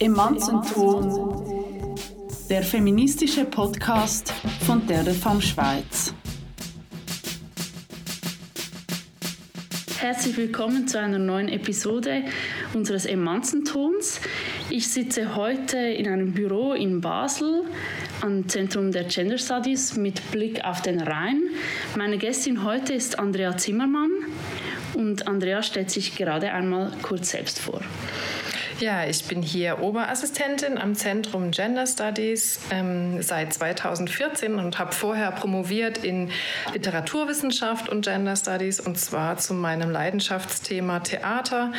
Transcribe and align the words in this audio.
Emanzenton, 0.00 1.44
der 2.48 2.62
feministische 2.62 3.44
Podcast 3.44 4.32
von 4.64 4.86
der 4.86 5.04
Femme 5.06 5.42
Schweiz. 5.42 6.14
Herzlich 9.98 10.36
willkommen 10.36 10.86
zu 10.86 11.00
einer 11.00 11.18
neuen 11.18 11.48
Episode 11.48 12.22
unseres 12.74 13.06
Emanzentons. 13.06 14.20
Ich 14.70 14.86
sitze 14.86 15.34
heute 15.34 15.78
in 15.78 16.06
einem 16.06 16.32
Büro 16.32 16.74
in 16.74 17.00
Basel 17.00 17.64
am 18.20 18.48
Zentrum 18.48 18.92
der 18.92 19.02
Gender 19.02 19.38
Studies 19.38 19.96
mit 19.96 20.30
Blick 20.30 20.64
auf 20.64 20.80
den 20.80 21.00
Rhein. 21.00 21.42
Meine 21.96 22.18
Gästin 22.18 22.62
heute 22.62 22.92
ist 22.92 23.18
Andrea 23.18 23.56
Zimmermann 23.56 24.12
und 24.94 25.26
Andrea 25.26 25.60
stellt 25.64 25.90
sich 25.90 26.14
gerade 26.16 26.52
einmal 26.52 26.92
kurz 27.02 27.30
selbst 27.30 27.58
vor. 27.58 27.80
Ja, 28.80 29.04
ich 29.04 29.24
bin 29.24 29.42
hier 29.42 29.80
Oberassistentin 29.82 30.78
am 30.78 30.94
Zentrum 30.94 31.50
Gender 31.50 31.84
Studies 31.84 32.60
ähm, 32.70 33.20
seit 33.22 33.52
2014 33.52 34.54
und 34.54 34.78
habe 34.78 34.92
vorher 34.92 35.32
promoviert 35.32 36.04
in 36.04 36.30
Literaturwissenschaft 36.72 37.88
und 37.88 38.04
Gender 38.04 38.36
Studies 38.36 38.78
und 38.78 38.96
zwar 38.96 39.36
zu 39.36 39.52
meinem 39.52 39.90
Leidenschaftsthema 39.90 41.00
Theater, 41.00 41.72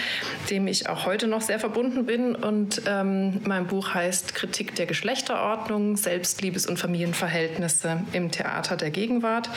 dem 0.49 0.67
ich 0.67 0.90
auch 0.90 1.05
heute 1.05 1.27
noch 1.27 1.40
sehr 1.40 1.57
verbunden 1.57 2.05
bin. 2.05 2.35
Und 2.35 2.81
ähm, 2.85 3.40
mein 3.45 3.68
Buch 3.68 3.93
heißt 3.93 4.35
Kritik 4.35 4.76
der 4.76 4.85
Geschlechterordnung, 4.85 5.95
Selbstliebes- 5.95 6.68
und 6.68 6.79
Familienverhältnisse 6.79 8.04
im 8.12 8.29
Theater 8.29 8.76
der 8.76 8.91
Gegenwart. 8.91 9.49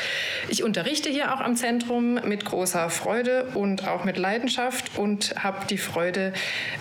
Ich 0.49 0.63
unterrichte 0.63 1.11
hier 1.11 1.35
auch 1.35 1.41
am 1.41 1.57
Zentrum 1.57 2.21
mit 2.25 2.45
großer 2.45 2.89
Freude 2.89 3.47
und 3.55 3.89
auch 3.89 4.05
mit 4.05 4.17
Leidenschaft 4.17 4.97
und 4.97 5.35
habe 5.43 5.67
die 5.69 5.79
Freude, 5.79 6.35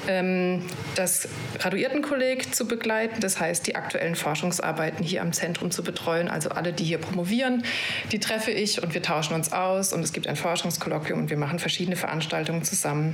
ähm, 0.07 0.50
das 0.95 1.27
Graduiertenkolleg 1.57 2.53
zu 2.53 2.67
begleiten, 2.67 3.21
das 3.21 3.39
heißt 3.39 3.67
die 3.67 3.75
aktuellen 3.75 4.15
Forschungsarbeiten 4.15 5.03
hier 5.03 5.21
am 5.21 5.33
Zentrum 5.33 5.71
zu 5.71 5.83
betreuen. 5.83 6.27
Also 6.27 6.49
alle, 6.49 6.73
die 6.73 6.83
hier 6.83 6.97
promovieren, 6.97 7.63
die 8.11 8.19
treffe 8.19 8.51
ich 8.51 8.81
und 8.83 8.93
wir 8.93 9.01
tauschen 9.01 9.33
uns 9.33 9.51
aus 9.51 9.93
und 9.93 10.03
es 10.03 10.13
gibt 10.13 10.27
ein 10.27 10.35
Forschungskolloquium 10.35 11.19
und 11.19 11.29
wir 11.29 11.37
machen 11.37 11.59
verschiedene 11.59 11.95
Veranstaltungen 11.95 12.63
zusammen. 12.63 13.13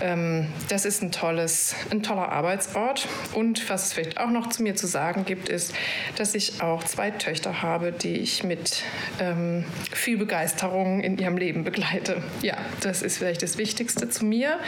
Ähm, 0.00 0.48
das 0.68 0.84
ist 0.84 1.02
ein, 1.02 1.12
tolles, 1.12 1.74
ein 1.90 2.02
toller 2.02 2.30
Arbeitsort 2.30 3.08
und 3.34 3.68
was 3.68 3.86
es 3.86 3.92
vielleicht 3.92 4.18
auch 4.18 4.30
noch 4.30 4.48
zu 4.48 4.62
mir 4.62 4.76
zu 4.76 4.86
sagen 4.86 5.24
gibt, 5.24 5.48
ist, 5.48 5.74
dass 6.16 6.34
ich 6.34 6.60
auch 6.62 6.84
zwei 6.84 7.10
Töchter 7.10 7.62
habe, 7.62 7.92
die 7.92 8.16
ich 8.16 8.44
mit 8.44 8.82
ähm, 9.20 9.64
viel 9.92 10.16
Begeisterung 10.16 11.00
in 11.00 11.18
ihrem 11.18 11.36
Leben 11.36 11.64
begleite. 11.64 12.22
Ja, 12.42 12.56
das 12.80 13.02
ist 13.02 13.18
vielleicht 13.18 13.42
das 13.42 13.58
Wichtigste 13.58 14.08
zu 14.08 14.24
mir. 14.24 14.58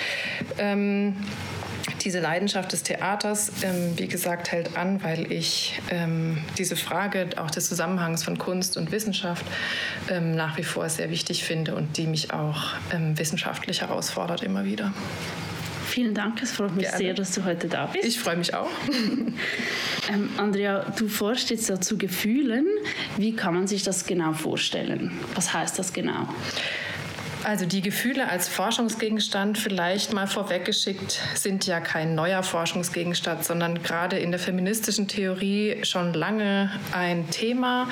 Ähm, 0.59 1.17
diese 2.03 2.21
Leidenschaft 2.21 2.73
des 2.73 2.83
Theaters, 2.83 3.53
ähm, 3.63 3.93
wie 3.97 4.09
gesagt, 4.09 4.53
hält 4.53 4.77
an, 4.77 5.03
weil 5.03 5.31
ich 5.31 5.81
ähm, 5.91 6.39
diese 6.59 6.77
Frage 6.77 7.29
auch 7.37 7.51
des 7.51 7.69
Zusammenhangs 7.69 8.23
von 8.23 8.39
Kunst 8.39 8.77
und 8.77 8.93
Wissenschaft 8.93 9.45
ähm, 10.09 10.35
nach 10.35 10.57
wie 10.57 10.65
vor 10.65 10.89
sehr 10.89 11.11
wichtig 11.11 11.45
finde 11.45 11.75
und 11.75 11.97
die 11.97 12.07
mich 12.07 12.33
auch 12.33 12.75
ähm, 12.93 13.19
wissenschaftlich 13.19 13.83
herausfordert 13.83 14.43
immer 14.43 14.65
wieder. 14.65 14.93
Vielen 15.91 16.15
Dank, 16.15 16.41
es 16.41 16.53
freut 16.53 16.77
mich 16.77 16.85
Gerne. 16.85 16.99
sehr, 16.99 17.15
dass 17.15 17.33
du 17.33 17.45
heute 17.45 17.67
da 17.67 17.87
bist. 17.87 18.05
Ich 18.05 18.21
freue 18.21 18.37
mich 18.37 18.55
auch. 18.55 18.69
ähm, 20.13 20.31
Andrea, 20.37 20.87
du 20.97 21.09
forschst 21.09 21.51
jetzt 21.51 21.69
ja 21.69 21.81
zu 21.81 21.99
Gefühlen. 21.99 22.67
Wie 23.17 23.35
kann 23.35 23.55
man 23.55 23.67
sich 23.67 23.83
das 23.83 24.07
genau 24.07 24.33
vorstellen? 24.33 25.11
Was 25.35 25.53
heißt 25.53 25.79
das 25.81 25.93
genau? 25.93 26.29
Also 27.43 27.65
die 27.65 27.81
Gefühle 27.81 28.29
als 28.29 28.49
Forschungsgegenstand 28.49 29.57
vielleicht 29.57 30.13
mal 30.13 30.27
vorweggeschickt 30.27 31.21
sind 31.35 31.67
ja 31.67 31.81
kein 31.81 32.15
neuer 32.15 32.43
Forschungsgegenstand, 32.43 33.45
sondern 33.45 33.83
gerade 33.83 34.19
in 34.19 34.31
der 34.31 34.39
feministischen 34.39 35.09
Theorie 35.09 35.79
schon 35.83 36.13
lange 36.13 36.71
ein 36.93 37.31
Thema, 37.31 37.89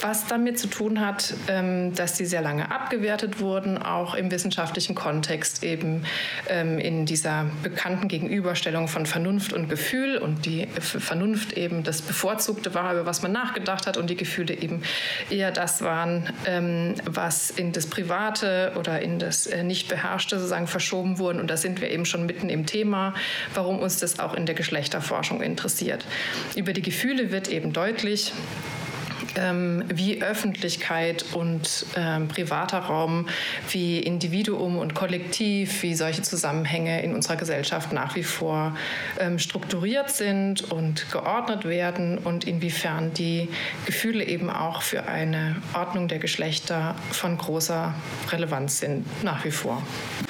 was 0.00 0.26
damit 0.26 0.60
zu 0.60 0.68
tun 0.68 1.00
hat, 1.00 1.34
ähm, 1.48 1.94
dass 1.94 2.16
sie 2.16 2.24
sehr 2.24 2.40
lange 2.40 2.70
abgewertet 2.70 3.40
wurden, 3.40 3.78
auch 3.78 4.14
im 4.14 4.30
wissenschaftlichen 4.30 4.94
Kontext 4.94 5.64
eben 5.64 6.04
ähm, 6.48 6.78
in 6.78 7.04
dieser 7.04 7.46
bekannten 7.64 8.06
Gegenüberstellung 8.06 8.86
von 8.86 9.06
Vernunft 9.06 9.52
und 9.52 9.68
Gefühl 9.68 10.18
und 10.18 10.46
die 10.46 10.68
Vernunft 10.78 11.54
eben 11.54 11.82
das 11.82 12.00
Bevorzugte 12.00 12.74
war, 12.74 12.92
über 12.92 13.06
was 13.06 13.22
man 13.22 13.32
nachgedacht 13.32 13.88
hat 13.88 13.96
und 13.96 14.08
die 14.08 14.16
Gefühle 14.16 14.54
eben 14.54 14.82
eher 15.30 15.50
das 15.50 15.82
waren, 15.82 16.28
ähm, 16.46 16.94
was 17.06 17.50
in 17.50 17.72
das 17.72 17.86
Private 17.86 18.72
oder 18.84 19.00
in 19.00 19.18
das 19.18 19.46
äh, 19.46 19.62
nicht 19.62 19.88
beherrschte 19.88 20.36
sozusagen 20.36 20.66
verschoben 20.66 21.18
wurden. 21.18 21.40
Und 21.40 21.48
da 21.48 21.56
sind 21.56 21.80
wir 21.80 21.90
eben 21.90 22.04
schon 22.04 22.26
mitten 22.26 22.50
im 22.50 22.66
Thema, 22.66 23.14
warum 23.54 23.78
uns 23.78 23.98
das 23.98 24.18
auch 24.18 24.34
in 24.34 24.44
der 24.44 24.54
Geschlechterforschung 24.54 25.40
interessiert. 25.40 26.04
Über 26.54 26.72
die 26.74 26.82
Gefühle 26.82 27.30
wird 27.30 27.48
eben 27.48 27.72
deutlich, 27.72 28.32
ähm, 29.36 29.84
wie 29.88 30.22
Öffentlichkeit 30.22 31.24
und 31.32 31.86
ähm, 31.96 32.28
privater 32.28 32.78
Raum, 32.78 33.28
wie 33.70 33.98
Individuum 33.98 34.78
und 34.78 34.94
Kollektiv, 34.94 35.82
wie 35.82 35.94
solche 35.94 36.22
Zusammenhänge 36.22 37.02
in 37.02 37.14
unserer 37.14 37.36
Gesellschaft 37.36 37.92
nach 37.92 38.16
wie 38.16 38.22
vor 38.22 38.76
ähm, 39.18 39.38
strukturiert 39.38 40.10
sind 40.10 40.70
und 40.70 41.10
geordnet 41.10 41.64
werden 41.64 42.18
und 42.18 42.44
inwiefern 42.44 43.12
die 43.14 43.48
Gefühle 43.86 44.24
eben 44.24 44.50
auch 44.50 44.82
für 44.82 45.06
eine 45.06 45.56
Ordnung 45.74 46.08
der 46.08 46.18
Geschlechter 46.18 46.94
von 47.10 47.36
großer 47.36 47.94
Relevanz 48.30 48.80
sind, 48.80 49.04
nach 49.24 49.44
wie 49.44 49.50
vor. 49.50 49.82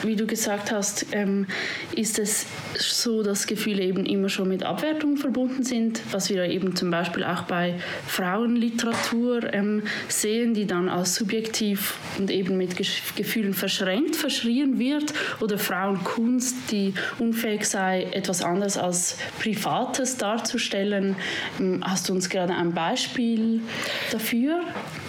Wie 0.03 0.17
du 0.17 0.27
gesagt 0.27 0.71
hast, 0.71 1.07
ähm, 1.13 1.47
ist 1.95 2.19
es 2.19 2.47
so, 2.79 3.23
dass 3.23 3.47
Gefühle 3.47 3.83
eben 3.83 4.07
immer 4.07 4.29
schon 4.29 4.49
mit 4.49 4.65
Abwertung 4.65 5.17
verbunden 5.17 5.63
sind, 5.63 6.01
was 6.11 6.31
wir 6.31 6.45
eben 6.45 6.75
zum 6.77 6.91
Beispiel 6.91 7.25
auch 7.25 7.43
bei 7.43 7.75
Frauenliteratur 8.07 8.94
Literatur 8.95 9.53
ähm, 9.53 9.83
sehen, 10.09 10.55
die 10.55 10.67
dann 10.67 10.89
als 10.89 11.15
subjektiv 11.15 11.99
und 12.19 12.31
eben 12.31 12.57
mit 12.57 12.77
Gefühlen 12.77 13.55
verschränkt 13.55 14.17
verschrien 14.17 14.79
wird, 14.79 15.13
oder 15.41 15.59
Frauenkunst, 15.59 16.71
die 16.71 16.95
unfähig 17.19 17.67
sei, 17.67 18.05
etwas 18.13 18.43
anderes 18.43 18.77
als 18.79 19.17
Privates 19.41 20.17
darzustellen. 20.17 21.17
Ähm, 21.61 21.83
hast 21.85 22.09
du 22.09 22.13
uns 22.13 22.29
gerade 22.29 22.55
ein 22.55 22.73
Beispiel 22.73 23.61
dafür? 24.11 24.61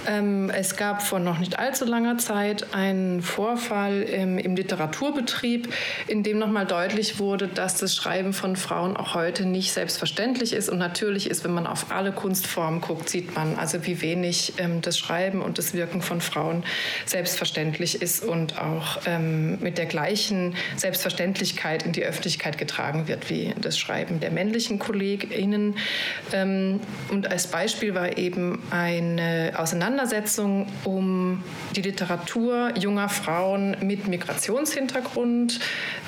Ähm, 0.08 0.50
es 0.50 0.76
gab 0.76 1.02
vor 1.02 1.20
noch 1.20 1.40
nicht 1.40 1.60
allzu 1.60 1.86
langer 1.86 2.18
Zeit 2.18 2.74
einen 2.74 3.22
Vorfall 3.22 4.02
im, 4.04 4.38
im 4.38 4.56
Literaturbetrieb, 4.56 5.74
in 6.08 6.24
dem 6.24 6.40
nochmal 6.40 6.66
deutlich 6.66 7.20
wurde, 7.20 7.48
dass 7.48 7.78
das 7.78 7.96
Schreiben 7.96 8.34
von 8.34 8.56
Frauen 8.56 8.98
auch 8.98 9.16
heute 9.16 9.46
nicht 9.46 9.72
selbstverständlich 9.72 10.54
ist 10.54 10.70
und 10.70 10.78
natürlich 10.78 11.30
ist, 11.30 11.44
wenn 11.44 11.54
man 11.54 11.68
auf 11.68 11.92
alle 11.92 12.12
Kunstformen 12.12 12.82
guckt, 12.82 13.10
sieht 13.10 13.36
man 13.36 13.56
also, 13.56 13.86
wie 13.86 14.02
wenig 14.02 14.54
ähm, 14.58 14.82
das 14.82 14.98
Schreiben 14.98 15.42
und 15.42 15.58
das 15.58 15.74
Wirken 15.74 16.02
von 16.02 16.22
Frauen 16.22 16.64
selbstverständlich 17.06 18.02
ist 18.02 18.24
und 18.24 18.60
auch 18.60 19.00
ähm, 19.06 19.60
mit 19.60 19.78
der 19.78 19.86
gleichen 19.86 20.56
Selbstverständlichkeit 20.76 21.84
in 21.84 21.92
die 21.92 22.04
Öffentlichkeit 22.04 22.58
getragen 22.58 23.08
wird 23.08 23.30
wie 23.30 23.54
das 23.60 23.78
Schreiben 23.78 24.20
der 24.20 24.32
männlichen 24.32 24.80
KollegInnen. 24.80 25.76
Ähm, 26.32 26.80
und 27.10 27.32
als 27.32 27.48
Beispiel 27.48 27.96
war 27.96 28.18
eben 28.18 28.62
eine 28.70 29.54
Auseinandersetzung 29.58 29.95
Auseinandersetzung 29.96 30.68
um 30.84 31.42
die 31.74 31.82
Literatur 31.82 32.74
junger 32.78 33.08
Frauen 33.08 33.78
mit 33.82 34.08
Migrationshintergrund. 34.10 35.62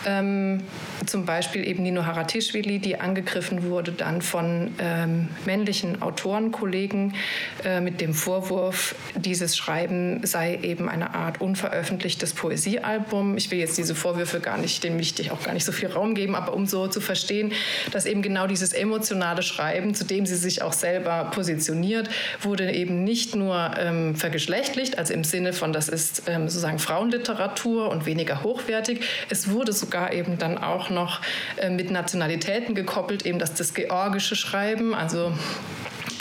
Ähm, 0.06 0.64
zum 1.06 1.26
Beispiel 1.26 1.66
eben 1.66 1.84
Nino 1.84 2.06
Haratischvili, 2.06 2.80
die 2.80 3.00
angegriffen 3.00 3.64
wurde 3.64 3.94
dann 3.94 4.22
von 4.22 4.74
ähm, 4.80 5.30
männlichen 5.46 6.02
Autorenkollegen 6.02 7.16
äh, 7.64 7.80
mit 7.80 8.02
dem 8.02 8.14
Vorwurf, 8.14 8.96
dieses 9.16 9.56
Schreiben 9.56 10.26
sei 10.26 10.60
eben 10.62 10.90
eine 10.90 11.16
Art 11.16 11.40
unveröffentlichtes 11.40 12.34
Poesiealbum. 12.34 13.38
Ich 13.38 13.52
will 13.52 13.60
jetzt 13.60 13.78
diese 13.78 13.96
Vorwürfe 13.96 14.42
gar 14.42 14.58
nicht, 14.58 14.84
dem 14.84 15.00
wichtig 15.00 15.32
auch 15.32 15.44
gar 15.44 15.54
nicht 15.54 15.66
so 15.66 15.72
viel 15.72 15.90
Raum 15.90 16.14
geben, 16.14 16.36
aber 16.36 16.54
um 16.54 16.66
so 16.66 16.88
zu 16.88 17.00
verstehen, 17.00 17.54
dass 17.92 18.06
eben 18.06 18.22
genau 18.22 18.48
dieses 18.48 18.74
emotionale 18.74 19.44
Schreiben, 19.44 19.96
zu 19.96 20.04
dem 20.04 20.26
sie 20.26 20.36
sich 20.36 20.62
auch 20.62 20.74
selber 20.74 21.32
positioniert, 21.34 22.10
wurde 22.42 22.72
eben 22.72 23.04
nicht 23.04 23.36
nur 23.36 23.77
ähm, 23.80 24.16
vergeschlechtlicht, 24.16 24.98
also 24.98 25.14
im 25.14 25.24
Sinne 25.24 25.54
von, 25.54 25.74
das 25.74 25.90
ist 25.90 26.24
ähm, 26.28 26.50
sozusagen 26.50 26.80
Frauenliteratur 26.80 27.90
und 27.90 28.06
weniger 28.06 28.44
hochwertig. 28.44 29.02
Es 29.30 29.50
wurde 29.50 29.74
sogar 29.74 30.14
eben 30.14 30.38
dann 30.38 30.58
auch 30.58 30.90
noch 30.90 31.22
äh, 31.58 31.70
mit 31.70 31.92
Nationalitäten 31.92 32.76
gekoppelt, 32.76 33.26
eben 33.26 33.40
dass 33.40 33.54
das 33.54 33.74
georgische 33.74 34.36
Schreiben, 34.36 34.94
also 34.94 35.34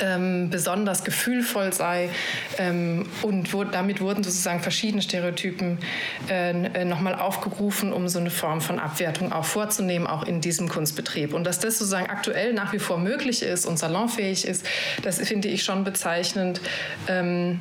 ähm, 0.01 0.51
besonders 0.51 1.05
gefühlvoll 1.05 1.73
sei. 1.73 2.11
Ähm, 2.59 3.07
und 3.23 3.53
wo, 3.53 3.65
damit 3.65 4.01
wurden 4.01 4.23
sozusagen 4.25 4.61
verschiedene 4.61 5.03
Stereotypen 5.03 5.79
äh, 6.29 6.85
nochmal 6.85 7.15
aufgerufen, 7.15 7.93
um 7.93 8.09
so 8.09 8.19
eine 8.19 8.31
Form 8.31 8.61
von 8.61 8.79
Abwertung 8.79 9.33
auch 9.33 9.45
vorzunehmen, 9.45 10.07
auch 10.07 10.25
in 10.25 10.41
diesem 10.41 10.69
Kunstbetrieb. 10.69 11.35
Und 11.35 11.45
dass 11.45 11.61
das 11.61 11.79
sozusagen 11.79 12.09
aktuell 12.09 12.53
nach 12.53 12.73
wie 12.73 12.79
vor 12.79 12.99
möglich 12.99 13.43
ist 13.43 13.67
und 13.67 13.79
salonfähig 13.79 14.47
ist, 14.47 14.67
das 15.03 15.19
finde 15.19 15.49
ich 15.49 15.65
schon 15.65 15.85
bezeichnend, 15.85 16.61
ähm, 17.09 17.61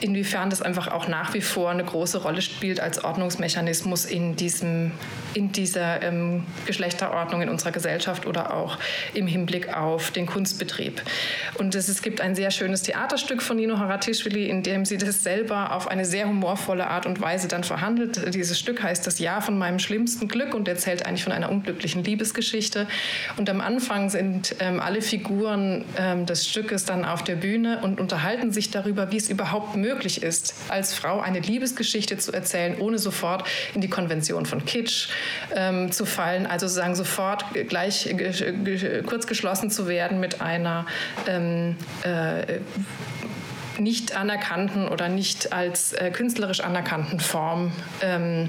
inwiefern 0.00 0.50
das 0.50 0.62
einfach 0.62 0.88
auch 0.88 1.08
nach 1.08 1.34
wie 1.34 1.40
vor 1.40 1.70
eine 1.70 1.84
große 1.84 2.22
Rolle 2.22 2.42
spielt 2.42 2.80
als 2.80 3.02
Ordnungsmechanismus 3.02 4.04
in 4.04 4.36
diesem 4.36 4.92
in 5.34 5.52
dieser 5.52 6.02
ähm, 6.02 6.44
Geschlechterordnung 6.66 7.42
in 7.42 7.48
unserer 7.48 7.72
Gesellschaft 7.72 8.26
oder 8.26 8.54
auch 8.54 8.78
im 9.12 9.26
Hinblick 9.26 9.74
auf 9.74 10.10
den 10.10 10.26
Kunstbetrieb. 10.26 11.02
Und 11.58 11.74
es, 11.74 11.88
es 11.88 12.02
gibt 12.02 12.20
ein 12.20 12.34
sehr 12.34 12.50
schönes 12.50 12.82
Theaterstück 12.82 13.42
von 13.42 13.56
Nino 13.56 13.78
Haratischvili, 13.78 14.48
in 14.48 14.62
dem 14.62 14.84
sie 14.84 14.96
das 14.96 15.22
selber 15.22 15.72
auf 15.72 15.88
eine 15.88 16.04
sehr 16.04 16.28
humorvolle 16.28 16.86
Art 16.86 17.06
und 17.06 17.20
Weise 17.20 17.48
dann 17.48 17.64
verhandelt. 17.64 18.34
Dieses 18.34 18.58
Stück 18.58 18.82
heißt 18.82 19.06
Das 19.06 19.18
Jahr 19.18 19.42
von 19.42 19.58
meinem 19.58 19.78
schlimmsten 19.78 20.28
Glück 20.28 20.54
und 20.54 20.68
erzählt 20.68 21.06
eigentlich 21.06 21.24
von 21.24 21.32
einer 21.32 21.50
unglücklichen 21.50 22.04
Liebesgeschichte. 22.04 22.86
Und 23.36 23.50
am 23.50 23.60
Anfang 23.60 24.10
sind 24.10 24.56
ähm, 24.60 24.80
alle 24.80 25.02
Figuren 25.02 25.84
ähm, 25.98 26.26
des 26.26 26.48
Stückes 26.48 26.84
dann 26.84 27.04
auf 27.04 27.24
der 27.24 27.36
Bühne 27.36 27.80
und 27.82 28.00
unterhalten 28.00 28.52
sich 28.52 28.70
darüber, 28.70 29.10
wie 29.10 29.16
es 29.16 29.28
überhaupt 29.28 29.76
möglich 29.76 30.22
ist, 30.22 30.54
als 30.68 30.94
Frau 30.94 31.20
eine 31.20 31.40
Liebesgeschichte 31.40 32.18
zu 32.18 32.32
erzählen, 32.32 32.76
ohne 32.78 32.98
sofort 32.98 33.44
in 33.74 33.80
die 33.80 33.88
Konvention 33.88 34.46
von 34.46 34.64
Kitsch 34.64 35.08
ähm, 35.54 35.92
zu 35.92 36.06
fallen, 36.06 36.46
also 36.46 36.66
sozusagen 36.66 36.94
sofort 36.94 37.44
gleich 37.68 38.14
kurz 39.06 39.26
geschlossen 39.26 39.70
zu 39.70 39.88
werden 39.88 40.20
mit 40.20 40.40
einer 40.40 40.86
ähm, 41.26 41.76
äh, 42.02 42.60
nicht 43.78 44.16
anerkannten 44.16 44.88
oder 44.88 45.08
nicht 45.08 45.52
als 45.52 45.92
äh, 45.92 46.10
künstlerisch 46.10 46.60
anerkannten 46.60 47.20
Form 47.20 47.72
ähm, 48.02 48.48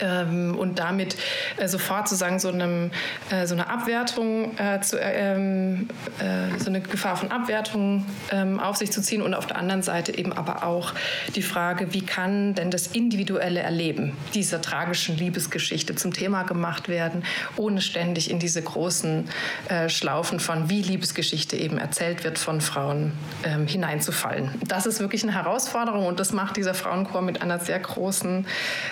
ähm, 0.00 0.56
und 0.58 0.78
damit 0.78 1.16
äh, 1.56 1.68
sofort 1.68 2.08
sozusagen 2.08 2.38
so, 2.38 2.48
einem, 2.48 2.90
äh, 3.30 3.46
so 3.46 3.54
eine 3.54 3.68
Abwertung, 3.68 4.56
äh, 4.58 4.80
zu, 4.80 5.00
äh, 5.00 5.34
ähm, 5.34 5.88
äh, 6.18 6.58
so 6.58 6.66
eine 6.66 6.80
Gefahr 6.80 7.16
von 7.16 7.30
Abwertung 7.30 8.04
ähm, 8.30 8.60
auf 8.60 8.76
sich 8.76 8.92
zu 8.92 9.02
ziehen 9.02 9.22
und 9.22 9.34
auf 9.34 9.46
der 9.46 9.56
anderen 9.56 9.82
Seite 9.82 10.16
eben 10.16 10.32
aber 10.32 10.64
auch 10.64 10.92
die 11.34 11.42
Frage, 11.42 11.92
wie 11.92 12.02
kann 12.02 12.54
denn 12.54 12.70
das 12.70 12.88
individuelle 12.88 13.60
Erleben 13.60 14.16
dieser 14.34 14.60
tragischen 14.60 15.16
Liebesgeschichte 15.16 15.94
zum 15.94 16.12
Thema 16.12 16.42
gemacht 16.44 16.88
werden, 16.88 17.24
ohne 17.56 17.80
ständig 17.80 18.30
in 18.30 18.38
diese 18.38 18.62
großen 18.62 19.28
äh, 19.68 19.88
Schlaufen 19.88 20.40
von 20.40 20.68
wie 20.70 20.82
Liebesgeschichte 20.82 21.56
eben 21.56 21.78
erzählt 21.78 22.24
wird 22.24 22.38
von 22.38 22.60
Frauen 22.60 23.12
ähm, 23.44 23.66
hineinzufallen. 23.66 24.50
Das 24.66 24.86
ist 24.86 25.00
wirklich 25.00 25.22
eine 25.22 25.34
Herausforderung 25.34 26.06
und 26.06 26.20
das 26.20 26.32
macht 26.32 26.56
dieser 26.56 26.74
Frauenchor 26.74 27.22
mit 27.22 27.42
einer 27.42 27.58
sehr 27.58 27.78
großen, 27.78 28.46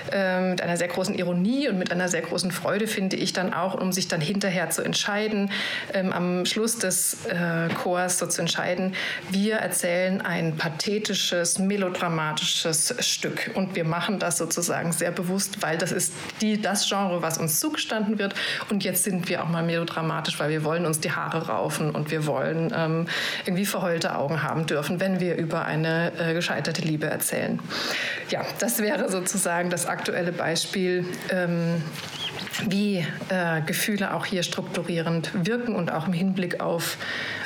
mit 0.05 0.62
einer 0.62 0.77
sehr 0.77 0.89
großen 0.94 1.14
Ironie 1.14 1.69
und 1.69 1.79
mit 1.79 1.93
einer 1.93 2.08
sehr 2.08 2.23
großen 2.23 2.50
Freude, 2.50 2.87
finde 2.87 3.17
ich 3.17 3.32
dann 3.32 3.52
auch, 3.52 3.75
um 3.75 3.93
sich 3.93 4.08
dann 4.08 4.20
hinterher 4.20 4.70
zu 4.70 4.82
entscheiden, 4.82 5.50
ähm, 5.93 6.12
am 6.12 6.46
Schluss 6.46 6.79
des 6.79 7.26
äh, 7.26 7.69
Chors 7.82 8.19
so 8.19 8.26
zu 8.26 8.41
entscheiden, 8.41 8.94
wir 9.31 9.56
erzählen 9.56 10.20
ein 10.20 10.56
pathetisches, 10.56 11.58
melodramatisches 11.58 12.94
Stück. 13.00 13.50
Und 13.55 13.75
wir 13.75 13.85
machen 13.85 14.19
das 14.19 14.38
sozusagen 14.38 14.93
sehr 14.93 15.11
bewusst, 15.11 15.62
weil 15.62 15.76
das 15.79 15.93
ist 15.93 16.12
die, 16.41 16.61
das 16.61 16.88
Genre, 16.88 17.23
was 17.23 17.38
uns 17.38 17.61
zugestanden 17.61 18.19
wird. 18.19 18.35
Und 18.70 18.85
jetzt 18.85 19.05
sind 19.05 19.29
wir 19.29 19.43
auch 19.43 19.49
mal 19.49 19.62
melodramatisch, 19.62 20.38
weil 20.38 20.50
wir 20.50 20.64
wollen 20.64 20.87
uns 20.87 21.00
die 21.00 21.11
Haare 21.11 21.49
raufen 21.49 21.90
und 21.90 22.11
wir 22.11 22.26
wollen 22.26 22.73
ähm, 22.75 23.06
irgendwie 23.44 23.67
verheulte 23.67 24.17
Augen 24.17 24.43
haben 24.43 24.67
dürfen, 24.67 25.00
wenn 25.00 25.20
wir 25.20 25.37
über 25.37 25.64
eine 25.64 26.12
äh, 26.19 26.35
gescheiterte 26.35 26.82
Liebe 26.82 27.06
erzählen. 27.06 27.58
Ja, 28.31 28.43
das 28.58 28.79
wäre 28.79 29.11
sozusagen 29.11 29.70
das 29.70 29.87
aktuelle 29.87 30.32
Beispiel 30.32 30.84
Beispiel, 30.85 31.05
ähm, 31.31 31.83
wie 32.69 33.05
äh, 33.29 33.63
Gefühle 33.67 34.15
auch 34.15 34.27
hier 34.27 34.43
strukturierend 34.43 35.31
wirken 35.45 35.75
und 35.75 35.91
auch 35.91 36.07
im 36.07 36.13
Hinblick 36.13 36.61
auf, 36.61 36.99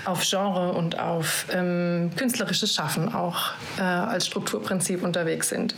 auf 0.05 0.23
Genre 0.29 0.73
und 0.73 0.99
auf 0.99 1.47
ähm, 1.53 2.11
künstlerisches 2.17 2.75
Schaffen 2.75 3.15
auch 3.15 3.53
äh, 3.79 3.83
als 3.83 4.27
Strukturprinzip 4.27 5.03
unterwegs 5.03 5.49
sind. 5.49 5.75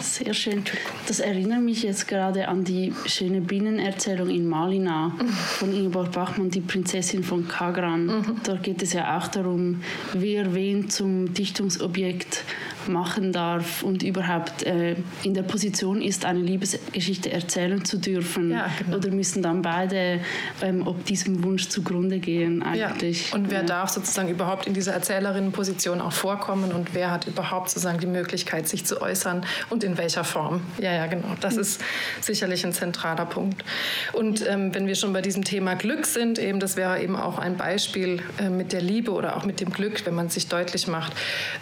Sehr 0.00 0.34
schön. 0.34 0.62
Das 1.06 1.20
erinnert 1.20 1.62
mich 1.62 1.82
jetzt 1.82 2.06
gerade 2.06 2.48
an 2.48 2.64
die 2.64 2.92
schöne 3.06 3.40
Binnenerzählung 3.40 4.28
in 4.28 4.46
Malina 4.46 5.12
von 5.58 5.72
Ingeborg 5.72 6.12
Bachmann, 6.12 6.50
die 6.50 6.60
Prinzessin 6.60 7.24
von 7.24 7.48
Kagran. 7.48 8.06
Mhm. 8.06 8.40
Dort 8.44 8.62
geht 8.62 8.82
es 8.82 8.92
ja 8.92 9.16
auch 9.16 9.28
darum, 9.28 9.82
wer 10.12 10.54
wen 10.54 10.90
zum 10.90 11.32
Dichtungsobjekt 11.32 12.44
machen 12.88 13.32
darf 13.32 13.82
und 13.82 14.02
überhaupt 14.02 14.62
äh, 14.62 14.96
in 15.22 15.34
der 15.34 15.42
Position 15.42 16.00
ist, 16.02 16.24
eine 16.24 16.40
Liebesgeschichte 16.40 17.32
erzählen 17.32 17.84
zu 17.84 17.98
dürfen. 17.98 18.50
Ja, 18.50 18.70
genau. 18.78 18.96
Oder 18.96 19.10
müssen 19.10 19.42
dann 19.42 19.62
beide 19.62 20.20
ähm, 20.60 20.86
ob 20.86 21.04
diesem 21.04 21.42
Wunsch 21.44 21.68
zugrunde 21.68 22.18
gehen 22.18 22.62
eigentlich. 22.62 23.30
Ja. 23.30 23.36
Und 23.36 23.50
wer 23.50 23.60
ja. 23.60 23.66
darf 23.66 23.90
sozusagen 23.90 24.28
überhaupt 24.28 24.66
in 24.66 24.74
dieser 24.74 24.92
Erzählerinnenposition 24.92 26.00
auch 26.00 26.12
vorkommen 26.12 26.72
und 26.72 26.94
wer 26.94 27.10
hat 27.10 27.26
überhaupt 27.26 27.70
sozusagen 27.70 27.98
die 27.98 28.06
Möglichkeit, 28.06 28.68
sich 28.68 28.84
zu 28.84 29.00
äußern 29.00 29.44
und 29.70 29.84
in 29.84 29.98
welcher 29.98 30.24
Form. 30.24 30.62
Ja, 30.78 30.92
ja, 30.92 31.06
genau. 31.06 31.28
Das 31.40 31.56
ist 31.56 31.80
sicherlich 32.20 32.64
ein 32.64 32.72
zentraler 32.72 33.26
Punkt. 33.26 33.64
Und 34.12 34.46
ähm, 34.48 34.74
wenn 34.74 34.86
wir 34.86 34.94
schon 34.94 35.12
bei 35.12 35.22
diesem 35.22 35.44
Thema 35.44 35.74
Glück 35.74 36.06
sind, 36.06 36.38
eben 36.38 36.60
das 36.60 36.76
wäre 36.76 37.02
eben 37.02 37.16
auch 37.16 37.38
ein 37.38 37.56
Beispiel 37.56 38.22
äh, 38.38 38.48
mit 38.48 38.72
der 38.72 38.80
Liebe 38.80 39.12
oder 39.12 39.36
auch 39.36 39.44
mit 39.44 39.60
dem 39.60 39.70
Glück, 39.70 40.04
wenn 40.06 40.14
man 40.14 40.28
sich 40.28 40.48
deutlich 40.48 40.86
macht, 40.86 41.12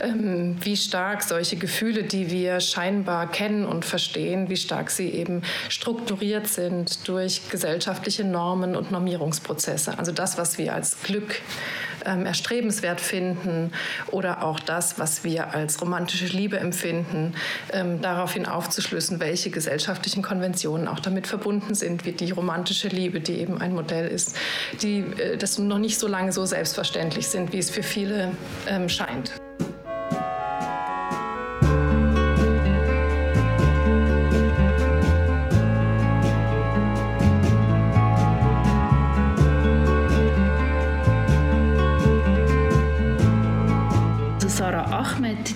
ähm, 0.00 0.56
wie 0.60 0.76
stark 0.76 1.09
stark 1.10 1.24
solche 1.24 1.56
Gefühle, 1.56 2.04
die 2.04 2.30
wir 2.30 2.60
scheinbar 2.60 3.28
kennen 3.28 3.64
und 3.64 3.84
verstehen, 3.84 4.48
wie 4.48 4.56
stark 4.56 4.92
sie 4.92 5.10
eben 5.10 5.42
strukturiert 5.68 6.46
sind 6.46 7.08
durch 7.08 7.50
gesellschaftliche 7.50 8.22
Normen 8.22 8.76
und 8.76 8.92
Normierungsprozesse. 8.92 9.98
Also 9.98 10.12
das, 10.12 10.38
was 10.38 10.56
wir 10.56 10.72
als 10.72 11.02
Glück 11.02 11.40
ähm, 12.06 12.26
erstrebenswert 12.26 13.00
finden 13.00 13.72
oder 14.12 14.44
auch 14.44 14.60
das, 14.60 15.00
was 15.00 15.24
wir 15.24 15.52
als 15.52 15.82
romantische 15.82 16.26
Liebe 16.26 16.60
empfinden, 16.60 17.34
ähm, 17.72 18.00
daraufhin 18.00 18.46
aufzuschlüssen, 18.46 19.18
welche 19.18 19.50
gesellschaftlichen 19.50 20.22
Konventionen 20.22 20.86
auch 20.86 21.00
damit 21.00 21.26
verbunden 21.26 21.74
sind, 21.74 22.04
wie 22.04 22.12
die 22.12 22.30
romantische 22.30 22.86
Liebe, 22.86 23.18
die 23.18 23.40
eben 23.40 23.60
ein 23.60 23.74
Modell 23.74 24.06
ist, 24.06 24.36
die 24.80 25.00
äh, 25.00 25.36
das 25.36 25.58
noch 25.58 25.78
nicht 25.78 25.98
so 25.98 26.06
lange 26.06 26.30
so 26.30 26.46
selbstverständlich 26.46 27.26
sind, 27.26 27.52
wie 27.52 27.58
es 27.58 27.68
für 27.68 27.82
viele 27.82 28.30
ähm, 28.68 28.88
scheint. 28.88 29.32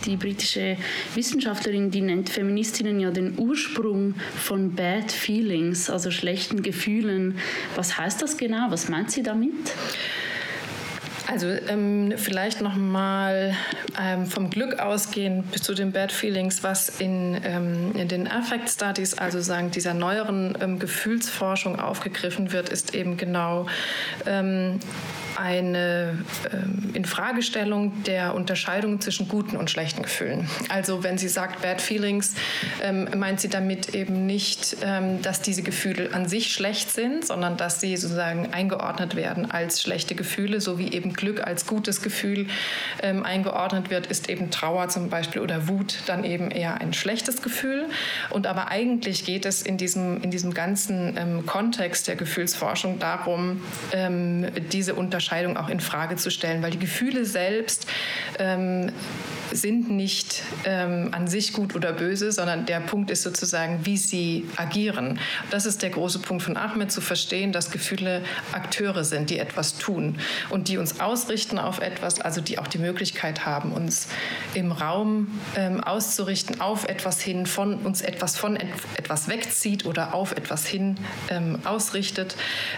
Die 0.04 0.16
britische 0.16 0.76
Wissenschaftlerin, 1.14 1.90
die 1.90 2.00
nennt 2.00 2.30
Feministinnen 2.30 3.00
ja 3.00 3.10
den 3.10 3.38
Ursprung 3.38 4.14
von 4.36 4.74
Bad 4.74 5.12
Feelings, 5.12 5.90
also 5.90 6.10
schlechten 6.10 6.62
Gefühlen. 6.62 7.38
Was 7.76 7.98
heißt 7.98 8.22
das 8.22 8.36
genau? 8.36 8.66
Was 8.70 8.88
meint 8.88 9.10
sie 9.10 9.22
damit? 9.22 9.54
Also 11.26 11.48
ähm, 11.48 12.12
vielleicht 12.16 12.60
noch 12.60 12.76
mal 12.76 13.54
ähm, 13.98 14.26
vom 14.26 14.50
Glück 14.50 14.78
ausgehen 14.78 15.42
bis 15.44 15.62
zu 15.62 15.74
den 15.74 15.90
Bad 15.90 16.12
Feelings, 16.12 16.62
was 16.62 17.00
in, 17.00 17.40
ähm, 17.44 17.92
in 17.96 18.08
den 18.08 18.28
Affect 18.28 18.68
Studies, 18.68 19.14
also 19.14 19.40
sagen 19.40 19.70
dieser 19.70 19.94
neueren 19.94 20.56
ähm, 20.60 20.78
Gefühlsforschung 20.78 21.80
aufgegriffen 21.80 22.52
wird, 22.52 22.68
ist 22.68 22.94
eben 22.94 23.16
genau 23.16 23.66
ähm, 24.26 24.80
eine 25.36 26.18
ähm, 26.52 26.90
Infragestellung 26.94 28.02
der 28.04 28.34
Unterscheidung 28.34 29.00
zwischen 29.00 29.28
guten 29.28 29.56
und 29.56 29.70
schlechten 29.70 30.02
Gefühlen. 30.02 30.48
Also 30.68 31.02
wenn 31.02 31.18
sie 31.18 31.28
sagt 31.28 31.62
Bad 31.62 31.80
Feelings, 31.80 32.34
ähm, 32.82 33.08
meint 33.16 33.40
sie 33.40 33.48
damit 33.48 33.94
eben 33.94 34.26
nicht, 34.26 34.76
ähm, 34.82 35.22
dass 35.22 35.42
diese 35.42 35.62
Gefühle 35.62 36.12
an 36.12 36.28
sich 36.28 36.52
schlecht 36.52 36.90
sind, 36.90 37.26
sondern 37.26 37.56
dass 37.56 37.80
sie 37.80 37.96
sozusagen 37.96 38.52
eingeordnet 38.52 39.16
werden 39.16 39.50
als 39.50 39.82
schlechte 39.82 40.14
Gefühle, 40.14 40.60
so 40.60 40.78
wie 40.78 40.92
eben 40.92 41.12
Glück 41.12 41.44
als 41.46 41.66
gutes 41.66 42.02
Gefühl 42.02 42.46
ähm, 43.02 43.24
eingeordnet 43.24 43.90
wird, 43.90 44.06
ist 44.06 44.28
eben 44.28 44.50
Trauer 44.50 44.88
zum 44.88 45.10
Beispiel 45.10 45.42
oder 45.42 45.68
Wut 45.68 45.98
dann 46.06 46.24
eben 46.24 46.50
eher 46.50 46.80
ein 46.80 46.92
schlechtes 46.92 47.42
Gefühl. 47.42 47.86
Und 48.30 48.46
aber 48.46 48.68
eigentlich 48.68 49.24
geht 49.24 49.46
es 49.46 49.62
in 49.62 49.78
diesem, 49.78 50.22
in 50.22 50.30
diesem 50.30 50.54
ganzen 50.54 51.16
ähm, 51.16 51.46
Kontext 51.46 52.08
der 52.08 52.16
Gefühlsforschung 52.16 52.98
darum, 52.98 53.62
ähm, 53.92 54.46
diese 54.72 54.94
Unterscheidung 54.94 55.23
Unterscheidung 55.24 55.56
auch 55.56 55.70
in 55.70 55.80
Frage 55.80 56.16
zu 56.16 56.30
stellen, 56.30 56.62
weil 56.62 56.70
die 56.70 56.78
Gefühle 56.78 57.24
selbst 57.24 57.86
ähm, 58.38 58.92
sind 59.54 59.90
nicht 59.90 60.42
ähm, 60.64 61.10
an 61.12 61.28
sich 61.28 61.52
gut 61.52 61.74
oder 61.74 61.92
böse, 61.92 62.32
sondern 62.32 62.66
der 62.66 62.80
Punkt 62.80 63.10
ist 63.10 63.22
sozusagen, 63.22 63.80
wie 63.84 63.96
sie 63.96 64.46
agieren. 64.56 65.18
Das 65.50 65.64
ist 65.64 65.82
der 65.82 65.90
große 65.90 66.18
Punkt 66.18 66.42
von 66.42 66.56
Ahmed, 66.56 66.90
zu 66.90 67.00
verstehen, 67.00 67.52
dass 67.52 67.70
Gefühle 67.70 68.22
Akteure 68.52 69.04
sind, 69.04 69.30
die 69.30 69.38
etwas 69.38 69.78
tun 69.78 70.18
und 70.50 70.68
die 70.68 70.76
uns 70.76 71.00
ausrichten 71.00 71.58
auf 71.58 71.80
etwas, 71.80 72.20
also 72.20 72.40
die 72.40 72.58
auch 72.58 72.66
die 72.66 72.78
Möglichkeit 72.78 73.46
haben, 73.46 73.72
uns 73.72 74.08
im 74.54 74.72
Raum 74.72 75.28
ähm, 75.56 75.82
auszurichten 75.82 76.60
auf 76.60 76.86
etwas 76.88 77.20
hin, 77.20 77.46
von 77.46 77.78
uns 77.78 78.02
etwas 78.02 78.36
von 78.36 78.56
et 78.56 78.68
etwas 78.96 79.28
wegzieht 79.28 79.86
oder 79.86 80.14
auf 80.14 80.32
etwas 80.32 80.66
hin 80.66 80.96
ähm, 81.30 81.58
ausrichtet. 81.64 82.36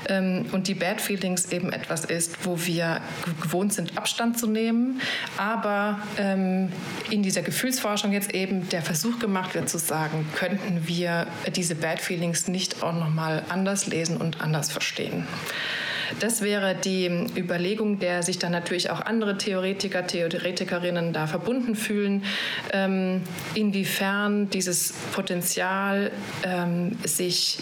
Ähm, 0.09 0.47
und 0.53 0.69
die 0.69 0.75
Bad 0.75 1.01
Feelings 1.01 1.53
eben 1.53 1.73
etwas 1.73 2.05
ist, 2.05 2.36
wo 2.43 2.59
wir 2.65 3.01
gewohnt 3.41 3.73
sind, 3.73 3.97
Abstand 3.97 4.39
zu 4.39 4.47
nehmen, 4.47 5.01
aber 5.37 6.01
ähm, 6.19 6.71
in 7.11 7.23
dieser 7.23 7.43
Gefühlsforschung 7.43 8.13
jetzt 8.13 8.35
eben 8.35 8.69
der 8.69 8.83
Versuch 8.83 9.19
gemacht 9.19 9.55
wird 9.55 9.69
zu 9.69 9.79
sagen, 9.79 10.27
könnten 10.35 10.87
wir 10.87 11.27
diese 11.55 11.75
Bad 11.75 12.01
Feelings 12.01 12.49
nicht 12.49 12.83
auch 12.83 12.93
noch 12.93 13.11
mal 13.11 13.43
anders 13.49 13.87
lesen 13.87 14.17
und 14.17 14.41
anders 14.41 14.71
verstehen. 14.71 15.27
Das 16.21 16.43
wäre 16.43 16.75
die 16.75 17.07
Überlegung, 17.37 17.99
der 17.99 18.23
sich 18.23 18.39
dann 18.39 18.53
natürlich 18.53 18.91
auch 18.91 19.01
andere 19.01 19.39
Theoretiker, 19.39 20.07
Theoretikerinnen 20.07 21.13
da 21.13 21.27
verbunden 21.27 21.75
fühlen, 21.75 22.23
ähm, 22.73 23.23
inwiefern 23.55 24.49
dieses 24.51 24.93
Potenzial, 25.13 26.11
ähm, 26.43 26.97
sich 27.05 27.59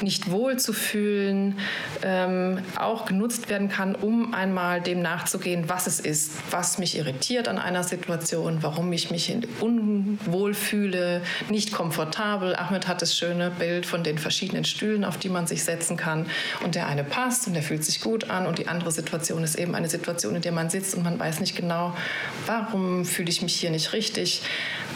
nicht 0.00 0.30
wohl 0.30 0.58
zu 0.58 0.72
fühlen, 0.72 1.58
ähm, 2.02 2.60
auch 2.78 3.06
genutzt 3.06 3.48
werden 3.48 3.68
kann, 3.68 3.94
um 3.94 4.34
einmal 4.34 4.80
dem 4.80 5.02
nachzugehen, 5.02 5.68
was 5.68 5.86
es 5.86 6.00
ist, 6.00 6.32
was 6.50 6.78
mich 6.78 6.96
irritiert 6.96 7.48
an 7.48 7.58
einer 7.58 7.82
Situation, 7.82 8.58
warum 8.62 8.92
ich 8.92 9.10
mich 9.10 9.34
unwohl 9.60 10.54
fühle, 10.54 11.22
nicht 11.48 11.72
komfortabel. 11.72 12.54
Ahmed 12.56 12.86
hat 12.86 13.02
das 13.02 13.16
schöne 13.16 13.50
Bild 13.50 13.86
von 13.86 14.02
den 14.02 14.18
verschiedenen 14.18 14.64
Stühlen, 14.64 15.04
auf 15.04 15.18
die 15.18 15.28
man 15.28 15.46
sich 15.46 15.64
setzen 15.64 15.96
kann 15.96 16.26
und 16.64 16.74
der 16.74 16.86
eine 16.86 17.04
passt 17.04 17.46
und 17.46 17.54
der 17.54 17.62
fühlt 17.62 17.84
sich 17.84 17.87
gut 18.00 18.30
an 18.30 18.46
und 18.46 18.58
die 18.58 18.68
andere 18.68 18.92
Situation 18.92 19.42
ist 19.42 19.56
eben 19.56 19.74
eine 19.74 19.88
Situation, 19.88 20.36
in 20.36 20.42
der 20.42 20.52
man 20.52 20.70
sitzt 20.70 20.94
und 20.94 21.02
man 21.02 21.18
weiß 21.18 21.40
nicht 21.40 21.56
genau, 21.56 21.96
warum 22.46 23.04
fühle 23.04 23.30
ich 23.30 23.42
mich 23.42 23.54
hier 23.54 23.70
nicht 23.70 23.92
richtig, 23.92 24.42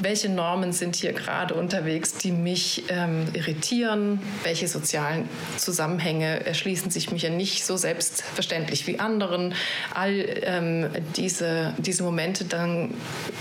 welche 0.00 0.28
Normen 0.28 0.72
sind 0.72 0.96
hier 0.96 1.12
gerade 1.12 1.54
unterwegs, 1.54 2.14
die 2.14 2.32
mich 2.32 2.84
ähm, 2.88 3.26
irritieren, 3.32 4.20
welche 4.42 4.68
sozialen 4.68 5.28
Zusammenhänge 5.56 6.44
erschließen 6.46 6.90
sich 6.90 7.10
mir 7.10 7.30
nicht 7.30 7.64
so 7.64 7.76
selbstverständlich 7.76 8.86
wie 8.86 8.98
anderen. 8.98 9.54
All 9.94 10.24
ähm, 10.42 10.88
diese, 11.16 11.74
diese 11.78 12.02
Momente 12.02 12.44
dann 12.44 12.94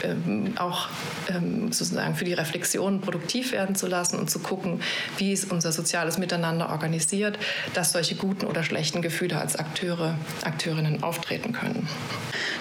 ähm, 0.03 0.53
auch 0.57 0.89
ähm, 1.29 1.71
sozusagen 1.71 2.15
für 2.15 2.25
die 2.25 2.33
Reflexion 2.33 3.01
produktiv 3.01 3.51
werden 3.51 3.75
zu 3.75 3.87
lassen 3.87 4.19
und 4.19 4.29
zu 4.29 4.39
gucken, 4.39 4.81
wie 5.17 5.31
ist 5.31 5.51
unser 5.51 5.71
soziales 5.71 6.17
Miteinander 6.17 6.69
organisiert, 6.69 7.37
dass 7.73 7.91
solche 7.91 8.15
guten 8.15 8.45
oder 8.45 8.63
schlechten 8.63 9.01
Gefühle 9.01 9.35
als 9.41 9.55
Akteure, 9.57 10.15
Akteurinnen 10.43 11.03
auftreten 11.03 11.51
können. 11.51 11.87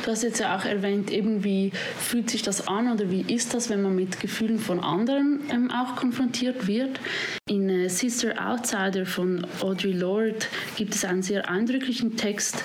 Du 0.04 0.10
hast 0.10 0.22
jetzt 0.22 0.40
ja 0.40 0.56
auch 0.56 0.64
erwähnt, 0.64 1.10
eben 1.10 1.44
wie 1.44 1.72
fühlt 1.98 2.30
sich 2.30 2.42
das 2.42 2.66
an 2.66 2.90
oder 2.90 3.10
wie 3.10 3.20
ist 3.32 3.52
das, 3.52 3.68
wenn 3.68 3.82
man 3.82 3.94
mit 3.94 4.18
Gefühlen 4.18 4.58
von 4.58 4.80
anderen 4.80 5.40
ähm, 5.50 5.70
auch 5.70 5.96
konfrontiert 5.96 6.66
wird. 6.66 7.00
In 7.48 7.68
äh, 7.68 7.88
Sister 7.88 8.34
Outsider 8.44 9.04
von 9.04 9.46
Audre 9.60 9.88
Lorde 9.88 10.38
gibt 10.76 10.94
es 10.94 11.04
einen 11.04 11.22
sehr 11.22 11.50
eindrücklichen 11.50 12.16
Text, 12.16 12.64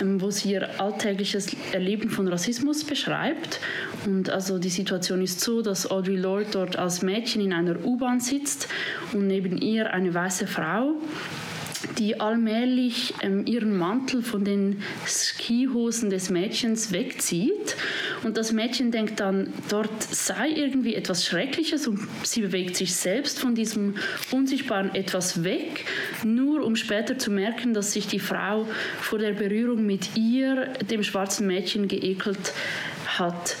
ähm, 0.00 0.20
wo 0.20 0.30
sie 0.30 0.52
ihr 0.52 0.80
alltägliches 0.80 1.48
Erleben 1.72 2.08
von 2.08 2.28
Rassismus 2.28 2.84
beschreibt. 2.84 3.58
Und 4.04 4.30
also 4.30 4.58
die 4.58 4.70
Situation 4.70 5.22
ist 5.22 5.40
so, 5.40 5.62
dass 5.62 5.90
Audre 5.90 6.16
Lorde 6.16 6.46
dort 6.52 6.76
als 6.76 7.02
Mädchen 7.02 7.42
in 7.42 7.52
einer 7.52 7.84
U-Bahn 7.84 8.20
sitzt 8.20 8.68
und 9.12 9.26
neben 9.26 9.58
ihr 9.58 9.92
eine 9.92 10.14
weiße 10.14 10.46
Frau 10.46 10.94
die 11.98 12.20
allmählich 12.20 13.14
ähm, 13.22 13.46
ihren 13.46 13.76
Mantel 13.76 14.22
von 14.22 14.44
den 14.44 14.82
Skihosen 15.06 16.10
des 16.10 16.30
Mädchens 16.30 16.92
wegzieht. 16.92 17.76
Und 18.24 18.36
das 18.36 18.52
Mädchen 18.52 18.90
denkt 18.90 19.20
dann, 19.20 19.52
dort 19.68 20.02
sei 20.02 20.50
irgendwie 20.50 20.94
etwas 20.94 21.24
Schreckliches 21.24 21.86
und 21.86 22.00
sie 22.22 22.40
bewegt 22.42 22.76
sich 22.76 22.94
selbst 22.94 23.38
von 23.38 23.54
diesem 23.54 23.94
unsichtbaren 24.30 24.94
etwas 24.94 25.44
weg, 25.44 25.84
nur 26.24 26.64
um 26.64 26.76
später 26.76 27.18
zu 27.18 27.30
merken, 27.30 27.74
dass 27.74 27.92
sich 27.92 28.06
die 28.06 28.20
Frau 28.20 28.66
vor 29.00 29.18
der 29.18 29.32
Berührung 29.32 29.84
mit 29.84 30.16
ihr, 30.16 30.72
dem 30.90 31.02
schwarzen 31.02 31.46
Mädchen, 31.46 31.88
geekelt 31.88 32.52
hat. 33.06 33.56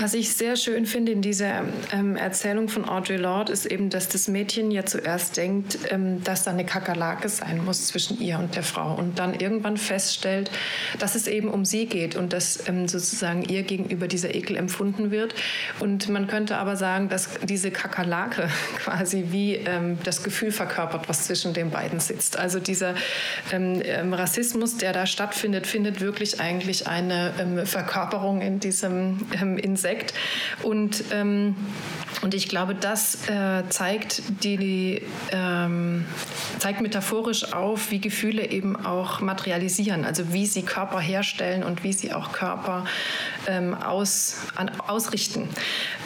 Was 0.00 0.14
ich 0.14 0.32
sehr 0.32 0.54
schön 0.54 0.86
finde 0.86 1.10
in 1.10 1.22
dieser 1.22 1.64
ähm, 1.92 2.14
Erzählung 2.14 2.68
von 2.68 2.88
Audre 2.88 3.16
Lorde 3.16 3.52
ist 3.52 3.66
eben, 3.66 3.90
dass 3.90 4.08
das 4.08 4.28
Mädchen 4.28 4.70
ja 4.70 4.84
zuerst 4.84 5.36
denkt, 5.36 5.76
ähm, 5.90 6.22
dass 6.22 6.44
da 6.44 6.52
eine 6.52 6.64
Kakerlake 6.64 7.28
sein 7.28 7.64
muss 7.64 7.88
zwischen 7.88 8.20
ihr 8.20 8.38
und 8.38 8.54
der 8.54 8.62
Frau 8.62 8.94
und 8.94 9.18
dann 9.18 9.34
irgendwann 9.34 9.76
feststellt, 9.76 10.52
dass 11.00 11.16
es 11.16 11.26
eben 11.26 11.48
um 11.48 11.64
sie 11.64 11.86
geht 11.86 12.14
und 12.14 12.32
dass 12.32 12.68
ähm, 12.68 12.86
sozusagen 12.86 13.42
ihr 13.42 13.64
gegenüber 13.64 14.06
dieser 14.06 14.36
Ekel 14.36 14.56
empfunden 14.56 15.10
wird. 15.10 15.34
Und 15.80 16.08
man 16.08 16.28
könnte 16.28 16.58
aber 16.58 16.76
sagen, 16.76 17.08
dass 17.08 17.30
diese 17.42 17.72
Kakerlake 17.72 18.48
quasi 18.78 19.26
wie 19.30 19.54
ähm, 19.54 19.98
das 20.04 20.22
Gefühl 20.22 20.52
verkörpert, 20.52 21.08
was 21.08 21.26
zwischen 21.26 21.54
den 21.54 21.70
beiden 21.70 21.98
sitzt. 21.98 22.38
Also 22.38 22.60
dieser 22.60 22.94
ähm, 23.50 23.82
ähm, 23.84 24.14
Rassismus, 24.14 24.76
der 24.76 24.92
da 24.92 25.06
stattfindet, 25.06 25.66
findet 25.66 26.00
wirklich 26.00 26.40
eigentlich 26.40 26.86
eine 26.86 27.32
Verkörperung 27.64 28.42
in 28.42 28.60
diesem 28.60 29.26
Insekt 29.60 29.87
Insekt. 29.88 30.14
Und, 30.62 31.04
ähm, 31.12 31.56
und 32.22 32.34
ich 32.34 32.48
glaube, 32.48 32.74
das 32.74 33.28
äh, 33.28 33.62
zeigt, 33.68 34.22
die, 34.42 35.02
ähm, 35.30 36.04
zeigt 36.58 36.80
metaphorisch 36.80 37.52
auf, 37.52 37.90
wie 37.90 38.00
Gefühle 38.00 38.50
eben 38.50 38.74
auch 38.84 39.20
materialisieren, 39.20 40.04
also 40.04 40.32
wie 40.32 40.46
sie 40.46 40.62
Körper 40.62 41.00
herstellen 41.00 41.62
und 41.62 41.84
wie 41.84 41.92
sie 41.92 42.12
auch 42.12 42.32
Körper 42.32 42.86
ähm, 43.46 43.74
aus, 43.74 44.36
an, 44.56 44.70
ausrichten. 44.86 45.48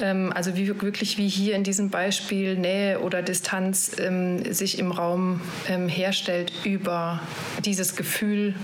Ähm, 0.03 0.33
also 0.35 0.55
wie, 0.57 0.69
wirklich 0.83 1.17
wie 1.17 1.29
hier 1.29 1.55
in 1.55 1.65
diesem 1.65 1.89
Beispiel 1.89 2.57
Nähe 2.57 3.01
oder 3.01 3.23
Distanz 3.23 3.93
ähm, 3.99 4.53
sich 4.53 4.79
im 4.79 4.93
Raum 4.93 5.41
ähm, 5.69 5.89
herstellt 5.89 6.53
über 6.65 7.21
dieses 7.65 7.97
Gefühl, 7.97 8.55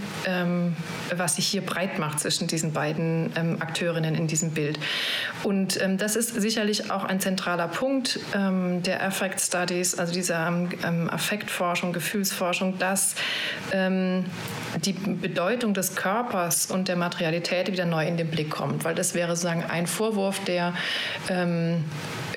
was 1.14 1.36
sich 1.36 1.46
hier 1.46 1.62
breit 1.62 1.98
macht 1.98 2.20
zwischen 2.20 2.48
diesen 2.48 2.72
beiden 2.72 3.30
Akteurinnen 3.60 4.14
in 4.14 4.26
diesem 4.26 4.50
Bild. 4.50 4.78
Und 5.44 5.80
ähm, 5.80 5.98
das 5.98 6.16
ist 6.16 6.34
sicherlich 6.34 6.90
auch 6.90 7.04
ein 7.04 7.20
zentraler 7.38 7.68
Punkt 7.68 8.18
ähm, 8.34 8.82
der 8.82 9.04
Affect 9.04 9.40
Studies, 9.40 9.96
also 9.96 10.12
dieser 10.12 10.48
ähm, 10.48 11.08
Affektforschung, 11.08 11.92
Gefühlsforschung, 11.92 12.78
dass 12.78 13.14
ähm, 13.72 14.24
die 14.84 14.92
Bedeutung 14.92 15.72
des 15.72 15.94
Körpers 15.94 16.66
und 16.66 16.88
der 16.88 16.96
Materialität 16.96 17.70
wieder 17.70 17.84
neu 17.84 18.06
in 18.06 18.16
den 18.16 18.28
Blick 18.28 18.50
kommt. 18.50 18.84
Weil 18.84 18.96
das 18.96 19.14
wäre 19.14 19.36
sozusagen 19.36 19.62
ein 19.62 19.86
Vorwurf, 19.86 20.42
der 20.44 20.74
ähm, 21.28 21.84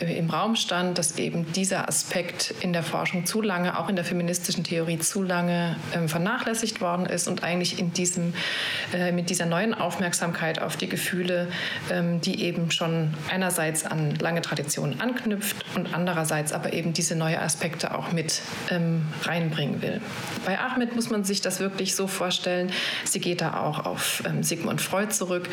im 0.05 0.29
Raum 0.29 0.55
stand, 0.55 0.98
dass 0.98 1.17
eben 1.17 1.51
dieser 1.53 1.88
Aspekt 1.88 2.53
in 2.62 2.74
der 2.74 2.84
Forschung 2.84 3.25
zu 3.25 3.41
lange, 3.41 3.77
auch 3.77 3.89
in 3.89 3.96
der 3.96 4.05
feministischen 4.05 4.63
Theorie 4.63 5.00
zu 5.00 5.22
lange 5.22 5.75
ähm, 5.93 6.10
vernachlässigt 6.10 6.81
worden 6.81 7.05
ist 7.05 7.27
und 7.27 7.43
eigentlich 7.43 7.79
in 7.79 7.93
diesem, 7.93 8.34
äh, 8.93 9.12
mit 9.12 9.29
dieser 9.29 9.46
neuen 9.46 9.74
Aufmerksamkeit 9.74 10.62
auf 10.62 10.75
die 10.75 10.89
Gefühle, 10.89 11.48
ähm, 11.91 12.20
die 12.22 12.43
eben 12.43 12.72
schon 12.72 13.13
einerseits 13.29 13.86
an 13.86 14.15
lange 14.15 14.41
Traditionen 14.41 15.00
anknüpft 15.00 15.58
und 15.75 15.93
andererseits 15.93 16.51
aber 16.51 16.74
eben 16.74 16.93
diese 16.93 17.15
neuen 17.15 17.39
Aspekte 17.39 17.96
auch 17.96 18.12
mit 18.12 18.41
ähm, 18.70 19.05
reinbringen 19.24 19.81
will. 19.81 20.01
Bei 20.46 20.60
Ahmed 20.60 20.96
muss 20.96 21.10
man 21.10 21.24
sich 21.24 21.41
das 21.41 21.60
wirklich 21.60 21.96
so 21.96 22.08
vorstellen. 22.08 22.72
Sie 23.03 23.20
geht 23.20 23.41
da 23.41 23.62
auch 23.62 23.86
auf 23.86 24.24
Sigmund 24.41 24.81
Freud 24.81 25.12
zurück, 25.12 25.50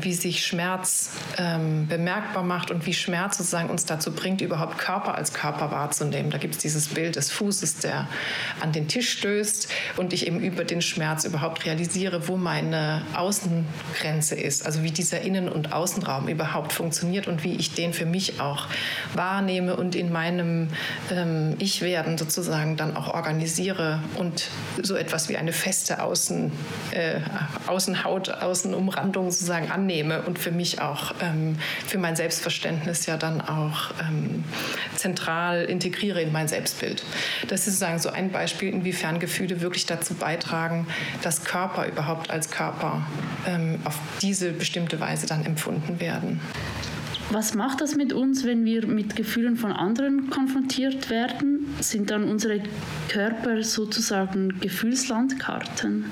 wie 0.00 0.14
sich 0.14 0.46
Schmerz 0.46 1.10
bemerkbar 1.36 2.42
macht 2.42 2.70
und 2.70 2.86
wie 2.86 2.94
Schmerz 2.94 3.38
sozusagen 3.38 3.65
sozusagen 3.66 3.70
uns 3.70 3.84
dazu 3.84 4.12
bringt, 4.12 4.40
überhaupt 4.40 4.78
Körper 4.78 5.14
als 5.14 5.32
Körper 5.32 5.70
wahrzunehmen. 5.70 6.30
Da 6.30 6.38
gibt 6.38 6.54
es 6.54 6.60
dieses 6.60 6.88
Bild 6.88 7.16
des 7.16 7.30
Fußes, 7.30 7.78
der 7.78 8.08
an 8.60 8.72
den 8.72 8.88
Tisch 8.88 9.10
stößt 9.18 9.68
und 9.96 10.12
ich 10.12 10.26
eben 10.26 10.40
über 10.40 10.64
den 10.64 10.80
Schmerz 10.80 11.24
überhaupt 11.24 11.64
realisiere, 11.66 12.28
wo 12.28 12.36
meine 12.36 13.02
Außengrenze 13.14 14.34
ist, 14.34 14.66
also 14.66 14.82
wie 14.82 14.90
dieser 14.90 15.20
Innen- 15.20 15.48
und 15.48 15.72
Außenraum 15.72 16.28
überhaupt 16.28 16.72
funktioniert 16.72 17.28
und 17.28 17.44
wie 17.44 17.54
ich 17.56 17.74
den 17.74 17.92
für 17.92 18.06
mich 18.06 18.40
auch 18.40 18.66
wahrnehme 19.14 19.76
und 19.76 19.94
in 19.94 20.12
meinem 20.12 20.68
ähm, 21.10 21.56
Ich-Werden 21.58 22.18
sozusagen 22.18 22.76
dann 22.76 22.96
auch 22.96 23.14
organisiere 23.14 24.00
und 24.16 24.48
so 24.82 24.96
etwas 24.96 25.28
wie 25.28 25.36
eine 25.36 25.52
feste 25.52 26.02
Außen, 26.02 26.52
äh, 26.92 27.20
Außenhaut, 27.66 28.30
Außenumrandung 28.30 29.30
sozusagen 29.30 29.70
annehme 29.70 30.22
und 30.22 30.38
für 30.38 30.50
mich 30.50 30.80
auch 30.80 31.14
ähm, 31.20 31.58
für 31.86 31.98
mein 31.98 32.16
Selbstverständnis 32.16 33.06
ja 33.06 33.16
dann 33.16 33.40
auch 33.40 33.55
auch 33.56 33.90
ähm, 34.00 34.44
zentral 34.94 35.64
integriere 35.64 36.20
in 36.20 36.32
mein 36.32 36.48
Selbstbild. 36.48 37.02
Das 37.48 37.60
ist 37.60 37.78
sozusagen 37.78 37.98
so 37.98 38.10
ein 38.10 38.30
Beispiel, 38.30 38.70
inwiefern 38.70 39.18
Gefühle 39.18 39.60
wirklich 39.60 39.86
dazu 39.86 40.14
beitragen, 40.14 40.86
dass 41.22 41.44
Körper 41.44 41.86
überhaupt 41.86 42.30
als 42.30 42.50
Körper 42.50 43.06
ähm, 43.46 43.78
auf 43.84 43.98
diese 44.22 44.52
bestimmte 44.52 45.00
Weise 45.00 45.26
dann 45.26 45.44
empfunden 45.44 46.00
werden. 46.00 46.40
Was 47.30 47.54
macht 47.54 47.80
das 47.80 47.96
mit 47.96 48.12
uns, 48.12 48.44
wenn 48.44 48.64
wir 48.64 48.86
mit 48.86 49.16
Gefühlen 49.16 49.56
von 49.56 49.72
anderen 49.72 50.30
konfrontiert 50.30 51.10
werden? 51.10 51.66
Sind 51.80 52.10
dann 52.10 52.24
unsere 52.24 52.60
Körper 53.08 53.64
sozusagen 53.64 54.60
Gefühlslandkarten? 54.60 56.04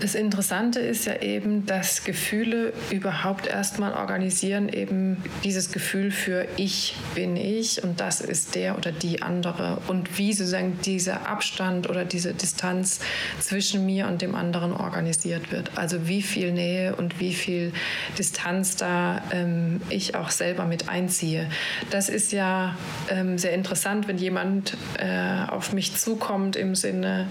Das 0.00 0.16
Interessante 0.16 0.80
ist 0.80 1.06
ja 1.06 1.22
eben, 1.22 1.66
dass 1.66 2.04
Gefühle 2.04 2.72
überhaupt 2.90 3.46
erstmal 3.46 3.94
organisieren, 3.94 4.68
eben 4.68 5.22
dieses 5.44 5.70
Gefühl 5.70 6.10
für 6.10 6.46
ich 6.56 6.96
bin 7.14 7.36
ich 7.36 7.82
und 7.84 8.00
das 8.00 8.20
ist 8.20 8.56
der 8.56 8.76
oder 8.76 8.90
die 8.90 9.22
andere 9.22 9.78
und 9.86 10.18
wie 10.18 10.32
sozusagen 10.32 10.78
dieser 10.84 11.28
Abstand 11.28 11.88
oder 11.88 12.04
diese 12.04 12.34
Distanz 12.34 13.00
zwischen 13.40 13.86
mir 13.86 14.08
und 14.08 14.20
dem 14.20 14.34
anderen 14.34 14.72
organisiert 14.72 15.52
wird. 15.52 15.70
Also 15.76 16.08
wie 16.08 16.22
viel 16.22 16.52
Nähe 16.52 16.96
und 16.96 17.20
wie 17.20 17.32
viel 17.32 17.72
Distanz 18.18 18.76
da 18.76 19.22
ähm, 19.30 19.80
ich 19.90 20.16
auch 20.16 20.30
selber 20.30 20.64
mit 20.64 20.88
einziehe. 20.88 21.48
Das 21.90 22.08
ist 22.08 22.32
ja 22.32 22.76
ähm, 23.08 23.38
sehr 23.38 23.52
interessant, 23.52 24.08
wenn 24.08 24.18
jemand 24.18 24.76
äh, 24.98 25.48
auf 25.48 25.72
mich 25.72 25.96
zukommt 25.96 26.56
im 26.56 26.74
Sinne 26.74 27.28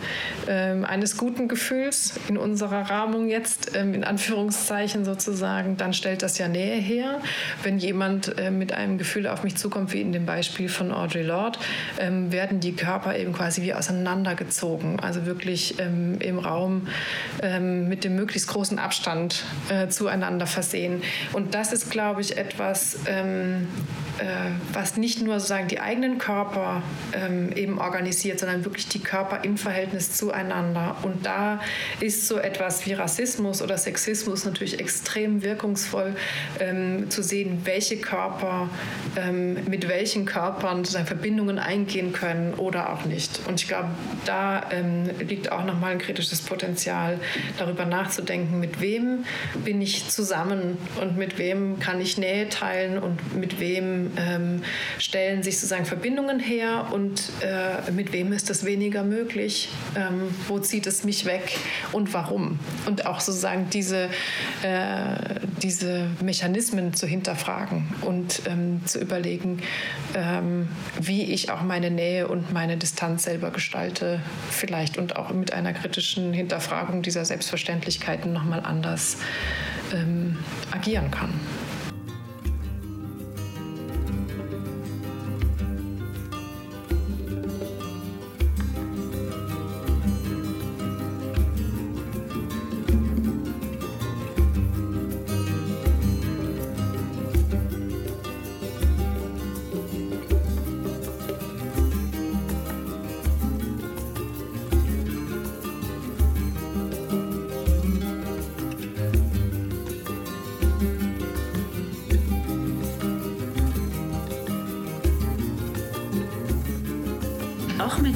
äh, 0.48 0.52
eines 0.84 1.18
guten 1.18 1.48
Gefühls 1.50 2.14
in 2.30 2.38
unserer 2.54 2.88
Rahmung 2.88 3.30
jetzt, 3.30 3.76
ähm, 3.76 3.96
in 3.96 4.04
Anführungszeichen 4.04 5.06
sozusagen, 5.06 5.76
dann 5.76 5.92
stellt 5.92 6.22
das 6.22 6.38
ja 6.38 6.48
Nähe 6.48 6.76
her. 6.76 7.20
Wenn 7.64 7.80
jemand 7.80 8.38
äh, 8.38 8.52
mit 8.52 8.74
einem 8.74 9.00
Gefühl 9.00 9.26
auf 9.26 9.44
mich 9.44 9.56
zukommt, 9.56 9.92
wie 9.92 10.02
in 10.02 10.12
dem 10.12 10.28
Beispiel 10.28 10.70
von 10.70 10.92
Audre 10.92 11.24
Lorde, 11.24 11.58
ähm, 12.00 12.32
werden 12.32 12.60
die 12.60 12.74
Körper 12.76 13.18
eben 13.18 13.34
quasi 13.34 13.64
wie 13.64 13.74
auseinandergezogen. 13.74 15.00
Also 15.00 15.26
wirklich 15.26 15.80
ähm, 15.80 16.20
im 16.20 16.38
Raum 16.38 16.88
mit 17.70 18.04
dem 18.04 18.16
möglichst 18.16 18.48
großen 18.48 18.80
Abstand 18.80 19.44
äh, 19.70 19.88
zueinander 19.88 20.46
versehen. 20.46 21.02
Und 21.34 21.56
das 21.56 21.74
ist, 21.74 21.90
glaube 21.90 22.22
ich, 22.22 22.38
etwas, 22.38 22.96
äh, 23.06 23.56
was 24.72 24.98
nicht 24.98 25.22
nur 25.22 25.40
sozusagen 25.40 25.68
die 25.68 25.80
eigenen 25.80 26.20
Körper 26.20 26.84
eben 27.56 27.80
organisiert, 27.80 28.40
sondern 28.40 28.64
wirklich 28.64 28.88
die 28.88 29.00
Körper 29.00 29.44
im 29.44 29.58
Verhältnis 29.58 30.14
zueinander. 30.14 30.96
Und 31.04 31.26
da 31.26 31.60
ist 32.00 32.28
so 32.28 32.38
etwas 32.44 32.86
wie 32.86 32.94
Rassismus 32.94 33.62
oder 33.62 33.78
Sexismus 33.78 34.46
natürlich 34.46 34.80
extrem 34.80 35.44
wirkungsvoll 35.44 36.16
ähm, 36.60 37.10
zu 37.10 37.24
sehen, 37.24 37.62
welche 37.64 37.98
Körper 37.98 38.70
ähm, 39.16 39.58
mit 39.68 39.88
welchen 39.88 40.26
Körpern 40.26 40.78
sozusagen 40.78 41.06
Verbindungen 41.06 41.60
eingehen 41.60 42.14
können 42.14 42.54
oder 42.56 42.92
auch 42.94 43.06
nicht. 43.06 43.42
Und 43.48 43.62
ich 43.62 43.68
glaube, 43.68 43.90
da 44.26 44.70
ähm, 44.72 45.10
liegt 45.20 45.52
auch 45.52 45.66
nochmal 45.66 45.92
ein 45.92 46.00
kritisches 46.00 46.42
Potenzial, 46.42 47.20
darüber 47.58 47.86
nachzudenken, 47.86 48.60
mit 48.60 48.82
wem 48.82 49.26
bin 49.64 49.82
ich 49.82 50.10
zusammen 50.10 50.78
und 51.02 51.18
mit 51.18 51.38
wem 51.38 51.80
kann 51.80 52.02
ich 52.02 52.18
Nähe 52.18 52.50
teilen 52.50 52.98
und 52.98 53.36
mit 53.36 53.60
wem 53.60 54.12
ähm, 54.18 54.64
stellen 55.00 55.44
sich 55.44 55.56
sozusagen 55.60 55.86
Verbindungen 55.86 56.40
her 56.40 56.88
und 56.92 57.32
äh, 57.42 57.92
mit 57.92 58.14
wem 58.14 58.34
ist 58.34 58.50
das 58.50 58.66
weniger 58.66 59.04
möglich, 59.04 59.70
ähm, 59.96 60.34
wo 60.48 60.60
zieht 60.60 60.88
es 60.88 61.04
mich 61.04 61.26
weg 61.26 61.58
und 61.92 62.14
warum. 62.14 62.33
Und 62.86 63.06
auch 63.06 63.20
sozusagen 63.20 63.70
diese, 63.70 64.10
äh, 64.64 65.40
diese 65.62 66.08
Mechanismen 66.22 66.94
zu 66.94 67.08
hinterfragen 67.08 67.88
und 68.02 68.42
ähm, 68.48 68.82
zu 68.86 69.00
überlegen, 69.00 69.62
ähm, 70.16 70.68
wie 71.00 71.24
ich 71.24 71.52
auch 71.52 71.62
meine 71.62 71.92
Nähe 71.92 72.28
und 72.28 72.52
meine 72.52 72.78
Distanz 72.78 73.24
selber 73.24 73.52
gestalte, 73.52 74.20
vielleicht 74.50 74.98
und 74.98 75.16
auch 75.16 75.32
mit 75.32 75.54
einer 75.54 75.74
kritischen 75.74 76.34
Hinterfragung 76.34 77.02
dieser 77.02 77.26
Selbstverständlichkeiten 77.26 78.34
nochmal 78.34 78.62
anders 78.64 79.18
ähm, 79.94 80.38
agieren 80.72 81.12
kann. 81.12 81.34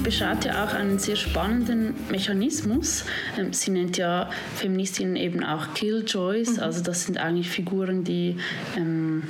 Beschreibt 0.08 0.46
ja 0.46 0.64
auch 0.64 0.74
einen 0.74 1.00
sehr 1.00 1.18
spannenden 1.18 1.94
Mechanismus. 2.10 3.04
Ähm, 3.38 3.52
sie 3.52 3.72
nennt 3.72 3.98
ja 3.98 4.30
Feministinnen 4.56 5.16
eben 5.16 5.44
auch 5.44 5.74
Killjoys, 5.74 6.58
mhm. 6.58 6.64
also 6.64 6.82
das 6.82 7.04
sind 7.06 7.18
eigentlich 7.18 7.50
Figuren, 7.50 8.04
die 8.04 8.38
ähm, 8.78 9.24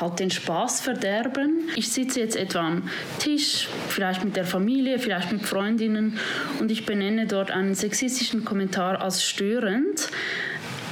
halt 0.00 0.20
den 0.20 0.30
Spaß 0.30 0.80
verderben. 0.80 1.68
Ich 1.76 1.90
sitze 1.90 2.20
jetzt 2.20 2.36
etwa 2.36 2.60
am 2.60 2.88
Tisch, 3.18 3.68
vielleicht 3.88 4.24
mit 4.24 4.36
der 4.36 4.44
Familie, 4.44 4.98
vielleicht 4.98 5.32
mit 5.32 5.42
Freundinnen 5.42 6.18
und 6.60 6.70
ich 6.70 6.86
benenne 6.86 7.26
dort 7.26 7.50
einen 7.50 7.74
sexistischen 7.74 8.44
Kommentar 8.44 9.02
als 9.02 9.24
störend. 9.24 10.08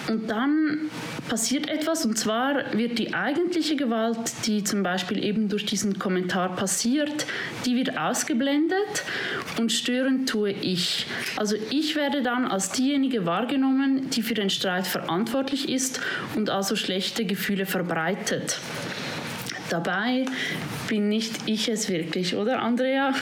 Und 0.08 0.30
dann 0.30 0.90
passiert 1.28 1.68
etwas 1.68 2.04
und 2.04 2.18
zwar 2.18 2.76
wird 2.76 2.98
die 2.98 3.14
eigentliche 3.14 3.76
Gewalt, 3.76 4.18
die 4.46 4.64
zum 4.64 4.82
Beispiel 4.82 5.22
eben 5.22 5.48
durch 5.48 5.66
diesen 5.66 5.98
Kommentar 5.98 6.56
passiert, 6.56 7.26
die 7.66 7.76
wird 7.76 7.96
ausgeblendet 7.96 9.04
und 9.58 9.70
störend 9.70 10.28
tue 10.28 10.50
ich. 10.50 11.06
Also 11.36 11.56
ich 11.70 11.96
werde 11.96 12.22
dann 12.22 12.46
als 12.46 12.72
diejenige 12.72 13.26
wahrgenommen, 13.26 14.10
die 14.10 14.22
für 14.22 14.34
den 14.34 14.50
Streit 14.50 14.86
verantwortlich 14.86 15.68
ist 15.68 16.00
und 16.34 16.50
also 16.50 16.76
schlechte 16.76 17.24
Gefühle 17.24 17.66
verbreitet. 17.66 18.58
Dabei 19.70 20.24
bin 20.88 21.08
nicht 21.08 21.46
ich 21.46 21.68
es 21.68 21.88
wirklich, 21.88 22.34
oder 22.34 22.60
Andrea, 22.60 23.14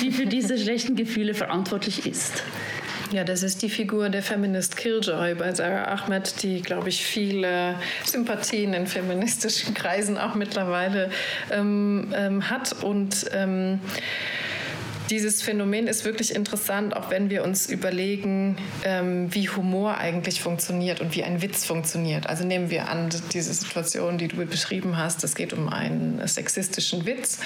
die 0.00 0.12
für 0.12 0.26
diese 0.26 0.56
schlechten 0.62 0.94
Gefühle 0.94 1.34
verantwortlich 1.34 2.06
ist. 2.06 2.44
Ja, 3.12 3.22
das 3.22 3.44
ist 3.44 3.62
die 3.62 3.70
Figur 3.70 4.08
der 4.08 4.22
Feminist 4.22 4.76
Killjoy 4.76 5.36
bei 5.36 5.54
Sarah 5.54 5.94
Ahmed, 5.94 6.42
die, 6.42 6.60
glaube 6.60 6.88
ich, 6.88 7.04
viele 7.04 7.76
Sympathien 8.04 8.74
in 8.74 8.88
feministischen 8.88 9.74
Kreisen 9.74 10.18
auch 10.18 10.34
mittlerweile 10.34 11.10
ähm, 11.52 12.12
ähm, 12.16 12.50
hat. 12.50 12.82
Und 12.82 13.26
ähm, 13.32 13.78
dieses 15.10 15.42
Phänomen 15.42 15.86
ist 15.86 16.04
wirklich 16.04 16.34
interessant, 16.34 16.96
auch 16.96 17.10
wenn 17.10 17.30
wir 17.30 17.44
uns 17.44 17.68
überlegen, 17.68 18.56
ähm, 18.84 19.32
wie 19.32 19.48
Humor 19.48 19.98
eigentlich 19.98 20.40
funktioniert 20.40 21.00
und 21.00 21.14
wie 21.14 21.22
ein 21.22 21.42
Witz 21.42 21.64
funktioniert. 21.64 22.28
Also 22.28 22.44
nehmen 22.44 22.70
wir 22.70 22.88
an, 22.88 23.10
diese 23.32 23.54
Situation, 23.54 24.18
die 24.18 24.28
du 24.28 24.44
beschrieben 24.46 24.96
hast, 24.96 25.22
es 25.22 25.34
geht 25.34 25.52
um 25.52 25.68
einen 25.68 26.26
sexistischen 26.26 27.06
Witz. 27.06 27.38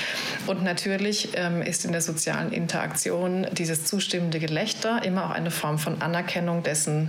Und 0.47 0.63
natürlich 0.63 1.31
ähm, 1.35 1.63
ist 1.63 1.85
in 1.85 1.93
der 1.93 2.01
sozialen 2.01 2.53
Interaktion 2.53 3.47
dieses 3.53 3.85
zustimmende 3.85 4.39
Gelächter 4.39 5.03
immer 5.05 5.27
auch 5.27 5.31
eine 5.31 5.51
Form 5.51 5.79
von 5.79 6.01
Anerkennung 6.01 6.63
dessen, 6.63 7.09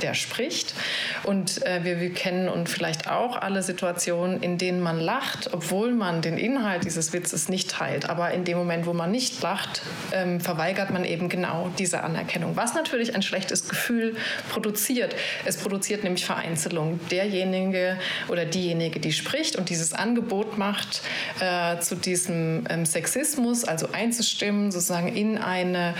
der 0.00 0.14
spricht. 0.14 0.74
Und 1.24 1.64
äh, 1.66 1.84
wir, 1.84 2.00
wir 2.00 2.12
kennen 2.12 2.48
und 2.48 2.68
vielleicht 2.68 3.10
auch 3.10 3.36
alle 3.36 3.62
Situationen, 3.62 4.42
in 4.42 4.58
denen 4.58 4.80
man 4.80 4.98
lacht, 4.98 5.50
obwohl 5.52 5.92
man 5.92 6.22
den 6.22 6.38
Inhalt 6.38 6.84
dieses 6.84 7.12
Witzes 7.12 7.48
nicht 7.48 7.70
teilt. 7.70 8.08
Aber 8.08 8.30
in 8.30 8.44
dem 8.44 8.56
Moment, 8.56 8.86
wo 8.86 8.92
man 8.92 9.10
nicht 9.10 9.42
lacht, 9.42 9.81
ähm, 10.12 10.40
verweigert 10.40 10.90
man 10.90 11.04
eben 11.04 11.28
genau 11.28 11.70
diese 11.78 12.02
Anerkennung, 12.02 12.56
was 12.56 12.74
natürlich 12.74 13.14
ein 13.14 13.22
schlechtes 13.22 13.68
Gefühl 13.68 14.16
produziert. 14.50 15.14
Es 15.44 15.56
produziert 15.56 16.04
nämlich 16.04 16.24
Vereinzelung. 16.24 17.00
Derjenige 17.10 17.98
oder 18.28 18.44
diejenige, 18.44 19.00
die 19.00 19.12
spricht 19.12 19.56
und 19.56 19.68
dieses 19.68 19.92
Angebot 19.92 20.58
macht, 20.58 21.02
äh, 21.40 21.78
zu 21.80 21.94
diesem 21.96 22.64
ähm, 22.68 22.86
Sexismus, 22.86 23.64
also 23.64 23.88
einzustimmen, 23.92 24.70
sozusagen 24.70 25.14
in 25.14 25.38
eine 25.38 25.94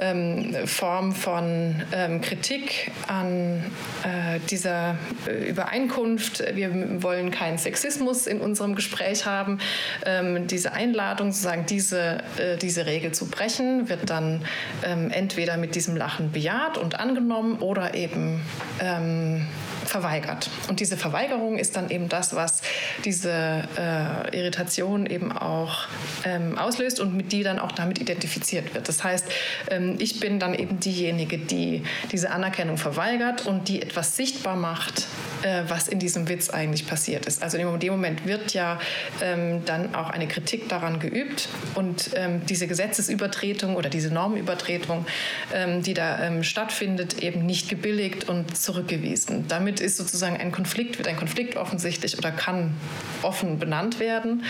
ähm, 0.00 0.54
Form 0.66 1.12
von 1.12 1.82
ähm, 1.92 2.20
Kritik 2.20 2.90
an 3.06 3.64
äh, 4.02 4.40
dieser 4.50 4.96
äh, 5.26 5.48
Übereinkunft. 5.50 6.42
Wir 6.54 7.02
wollen 7.02 7.30
keinen 7.30 7.58
Sexismus 7.58 8.26
in 8.26 8.40
unserem 8.40 8.74
Gespräch 8.74 9.26
haben. 9.26 9.58
Ähm, 10.04 10.46
diese 10.46 10.72
Einladung, 10.72 11.32
sozusagen 11.32 11.66
diese, 11.66 12.18
äh, 12.38 12.56
diese 12.56 12.86
Regel 12.86 13.12
zu 13.12 13.23
brechen, 13.26 13.88
wird 13.88 14.10
dann 14.10 14.44
ähm, 14.84 15.10
entweder 15.10 15.56
mit 15.56 15.74
diesem 15.74 15.96
Lachen 15.96 16.32
bejaht 16.32 16.78
und 16.78 16.98
angenommen 16.98 17.58
oder 17.58 17.94
eben 17.94 18.40
ähm, 18.80 19.46
verweigert. 19.86 20.50
Und 20.68 20.80
diese 20.80 20.96
Verweigerung 20.96 21.58
ist 21.58 21.76
dann 21.76 21.90
eben 21.90 22.08
das, 22.08 22.34
was 22.34 22.62
diese 23.04 23.30
äh, 23.76 24.36
Irritation 24.36 25.06
eben 25.06 25.32
auch 25.32 25.86
ähm, 26.24 26.58
auslöst 26.58 27.00
und 27.00 27.14
mit 27.14 27.32
die 27.32 27.42
dann 27.42 27.58
auch 27.58 27.72
damit 27.72 28.00
identifiziert 28.00 28.74
wird. 28.74 28.88
Das 28.88 29.04
heißt, 29.04 29.26
ähm, 29.70 29.96
ich 29.98 30.20
bin 30.20 30.38
dann 30.38 30.54
eben 30.54 30.80
diejenige, 30.80 31.38
die 31.38 31.84
diese 32.12 32.30
Anerkennung 32.30 32.76
verweigert 32.76 33.46
und 33.46 33.68
die 33.68 33.82
etwas 33.82 34.16
sichtbar 34.16 34.56
macht, 34.56 35.06
äh, 35.44 35.64
was 35.68 35.88
in 35.88 35.98
diesem 35.98 36.28
Witz 36.28 36.48
eigentlich 36.48 36.86
passiert 36.86 37.26
ist. 37.26 37.42
Also 37.42 37.58
in 37.58 37.78
dem 37.78 37.92
Moment 37.92 38.26
wird 38.26 38.54
ja 38.54 38.80
ähm, 39.20 39.62
dann 39.66 39.94
auch 39.94 40.08
eine 40.08 40.26
Kritik 40.26 40.70
daran 40.70 41.00
geübt 41.00 41.48
und 41.74 42.10
ähm, 42.14 42.40
diese 42.46 42.66
Gesetzesübertretung 42.66 43.76
oder 43.76 43.90
diese 43.90 44.12
Normübertretung, 44.12 45.04
ähm, 45.52 45.82
die 45.82 45.92
da 45.92 46.18
ähm, 46.22 46.44
stattfindet, 46.44 47.22
eben 47.22 47.44
nicht 47.44 47.68
gebilligt 47.68 48.26
und 48.26 48.56
zurückgewiesen. 48.56 49.44
Damit 49.48 49.80
ist 49.80 49.98
sozusagen 49.98 50.38
ein 50.38 50.50
Konflikt, 50.50 50.96
wird 50.96 51.08
ein 51.08 51.16
Konflikt 51.16 51.56
offensichtlich 51.56 52.16
oder 52.16 52.30
kann 52.30 52.74
offen 53.20 53.58
benannt 53.58 54.00
werden. 54.00 54.44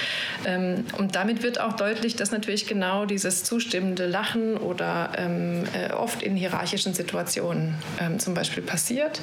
Ähm, 0.46 0.84
und 0.96 1.16
damit 1.16 1.42
wird 1.42 1.60
auch 1.60 1.72
deutlich, 1.72 2.14
dass 2.14 2.30
natürlich 2.30 2.68
genau 2.68 3.04
dieses 3.04 3.42
zustimmende 3.42 4.06
Lachen 4.06 4.56
oder 4.56 5.10
ähm, 5.18 5.64
äh, 5.72 5.92
oft 5.92 6.22
in 6.22 6.36
hierarchischen 6.36 6.94
Situationen 6.94 7.74
zum 8.18 8.34
Beispiel 8.34 8.62
passiert. 8.62 9.20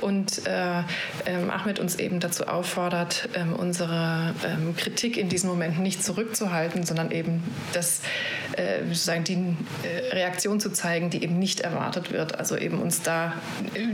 Und 0.00 0.46
äh, 0.46 0.82
ähm, 1.26 1.50
Ahmed 1.50 1.78
uns 1.78 1.96
eben 1.96 2.20
dazu 2.20 2.46
auffordert, 2.46 3.28
ähm, 3.34 3.54
unsere 3.54 4.34
ähm, 4.46 4.76
Kritik 4.76 5.16
in 5.16 5.28
diesen 5.28 5.48
Momenten 5.48 5.82
nicht 5.82 6.04
zurückzuhalten, 6.04 6.84
sondern 6.84 7.10
eben 7.10 7.42
das, 7.72 8.02
äh, 8.56 8.84
sozusagen 8.86 9.24
die 9.24 9.34
äh, 9.34 10.14
Reaktion 10.14 10.60
zu 10.60 10.70
zeigen, 10.70 11.10
die 11.10 11.22
eben 11.22 11.38
nicht 11.38 11.60
erwartet 11.60 12.12
wird. 12.12 12.38
Also 12.38 12.56
eben 12.56 12.80
uns 12.80 13.02
da 13.02 13.34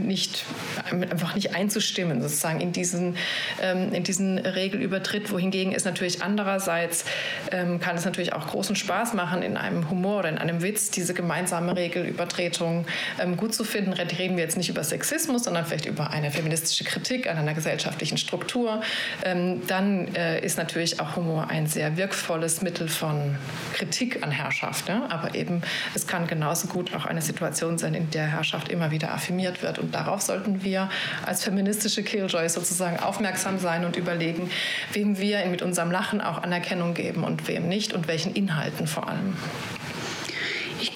nicht 0.00 0.44
einfach 0.90 1.34
nicht 1.34 1.54
einzustimmen, 1.54 2.22
sozusagen 2.22 2.60
in 2.60 2.72
diesen, 2.72 3.16
ähm, 3.60 3.92
in 3.92 4.02
diesen 4.02 4.38
Regelübertritt, 4.38 5.30
wohingegen 5.30 5.72
es 5.72 5.84
natürlich 5.84 6.22
andererseits 6.22 7.04
ähm, 7.52 7.80
kann 7.80 7.96
es 7.96 8.04
natürlich 8.04 8.32
auch 8.32 8.46
großen 8.46 8.76
Spaß 8.76 9.14
machen, 9.14 9.42
in 9.42 9.56
einem 9.56 9.90
Humor 9.90 10.20
oder 10.20 10.28
in 10.28 10.38
einem 10.38 10.62
Witz 10.62 10.90
diese 10.90 11.14
gemeinsame 11.14 11.76
Regelübertretung 11.76 12.86
ähm, 13.20 13.36
gut 13.36 13.54
zu 13.54 13.64
finden. 13.64 13.92
Reden 13.92 14.36
wir 14.36 14.44
jetzt 14.44 14.56
nicht 14.56 14.68
über 14.68 14.82
Sexismus, 14.82 15.44
sondern 15.44 15.64
vielleicht 15.66 15.86
über 15.86 16.10
eine 16.10 16.30
feministische 16.30 16.84
Kritik 16.84 17.09
an 17.10 17.38
einer 17.38 17.54
gesellschaftlichen 17.54 18.18
Struktur. 18.18 18.82
Ähm, 19.24 19.66
dann 19.66 20.14
äh, 20.14 20.40
ist 20.44 20.58
natürlich 20.58 21.00
auch 21.00 21.16
Humor 21.16 21.48
ein 21.48 21.66
sehr 21.66 21.96
wirkvolles 21.96 22.62
Mittel 22.62 22.88
von 22.88 23.36
Kritik 23.74 24.22
an 24.22 24.30
Herrschaft. 24.30 24.88
Ja? 24.88 25.06
Aber 25.08 25.34
eben, 25.34 25.62
es 25.94 26.06
kann 26.06 26.26
genauso 26.26 26.68
gut 26.68 26.94
auch 26.94 27.06
eine 27.06 27.22
Situation 27.22 27.78
sein, 27.78 27.94
in 27.94 28.10
der 28.10 28.26
Herrschaft 28.26 28.68
immer 28.68 28.90
wieder 28.90 29.12
affirmiert 29.12 29.62
wird. 29.62 29.78
Und 29.78 29.94
darauf 29.94 30.20
sollten 30.20 30.62
wir 30.62 30.88
als 31.26 31.42
feministische 31.44 32.02
Killjoy 32.02 32.48
sozusagen 32.48 32.98
aufmerksam 32.98 33.58
sein 33.58 33.84
und 33.84 33.96
überlegen, 33.96 34.50
wem 34.92 35.18
wir 35.18 35.44
mit 35.46 35.62
unserem 35.62 35.90
Lachen 35.90 36.20
auch 36.20 36.42
Anerkennung 36.42 36.94
geben 36.94 37.24
und 37.24 37.48
wem 37.48 37.68
nicht 37.68 37.92
und 37.92 38.06
welchen 38.08 38.34
Inhalten 38.34 38.86
vor 38.86 39.08
allem. 39.08 39.36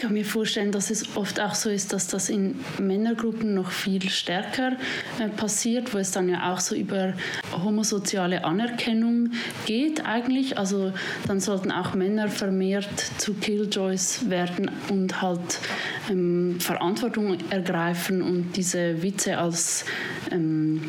Kann 0.05 0.13
mir 0.13 0.27
vorstellen, 0.27 0.71
dass 0.71 0.91
es 0.91 1.17
oft 1.17 1.41
auch 1.41 1.55
so 1.55 1.71
ist, 1.71 1.95
dass 1.95 2.09
das 2.09 2.29
in 2.29 2.57
Männergruppen 2.79 3.55
noch 3.55 3.71
viel 3.71 4.11
stärker 4.11 4.73
äh, 5.19 5.31
passiert, 5.31 5.95
wo 5.95 5.99
es 5.99 6.11
dann 6.11 6.29
ja 6.29 6.53
auch 6.53 6.61
so 6.61 6.75
über 6.75 7.15
homosoziale 7.53 8.45
Anerkennung 8.45 9.31
geht 9.65 10.05
eigentlich. 10.05 10.59
Also 10.59 10.93
dann 11.27 11.41
sollten 11.41 11.73
auch 11.73 11.95
Männer 11.95 12.29
vermehrt 12.29 13.01
zu 13.17 13.33
Killjoys 13.33 14.29
werden 14.29 14.71
und 14.91 15.23
halt 15.23 15.59
ähm, 16.11 16.61
Verantwortung 16.61 17.39
ergreifen 17.49 18.21
und 18.21 18.57
diese 18.57 19.03
Witze 19.03 19.39
als 19.39 19.87
ähm, 20.31 20.83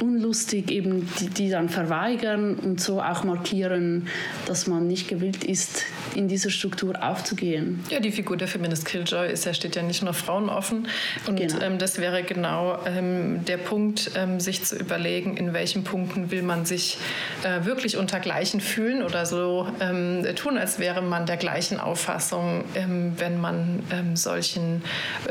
unlustig 0.00 0.70
eben 0.70 1.08
die, 1.18 1.28
die 1.28 1.50
dann 1.50 1.68
verweigern 1.68 2.54
und 2.54 2.80
so 2.80 3.02
auch 3.02 3.24
markieren, 3.24 4.06
dass 4.46 4.68
man 4.68 4.86
nicht 4.86 5.08
gewillt 5.08 5.42
ist, 5.42 5.86
in 6.14 6.28
dieser 6.28 6.50
Struktur 6.50 7.02
aufzugehen. 7.02 7.84
Ja, 7.90 8.00
die 8.00 8.12
Figur 8.12 8.36
der 8.36 8.48
Feminist 8.48 8.84
Killjoy 8.84 9.30
ist 9.30 9.44
ja, 9.44 9.54
steht 9.54 9.76
ja 9.76 9.82
nicht 9.82 10.02
nur 10.02 10.14
Frauen 10.14 10.48
offen. 10.48 10.88
Und 11.26 11.36
genau. 11.36 11.60
ähm, 11.60 11.78
das 11.78 11.98
wäre 11.98 12.22
genau 12.22 12.78
ähm, 12.86 13.44
der 13.44 13.58
Punkt, 13.58 14.10
ähm, 14.16 14.40
sich 14.40 14.64
zu 14.64 14.76
überlegen, 14.76 15.36
in 15.36 15.52
welchen 15.52 15.84
Punkten 15.84 16.30
will 16.30 16.42
man 16.42 16.64
sich 16.64 16.98
äh, 17.42 17.64
wirklich 17.64 17.96
unter 17.96 18.20
Gleichen 18.20 18.60
fühlen 18.60 19.02
oder 19.02 19.26
so 19.26 19.66
ähm, 19.80 20.24
tun, 20.36 20.58
als 20.58 20.78
wäre 20.78 21.02
man 21.02 21.26
der 21.26 21.36
gleichen 21.36 21.80
Auffassung, 21.80 22.64
ähm, 22.74 23.14
wenn 23.16 23.40
man 23.40 23.82
ähm, 23.92 24.16
solchen 24.16 24.82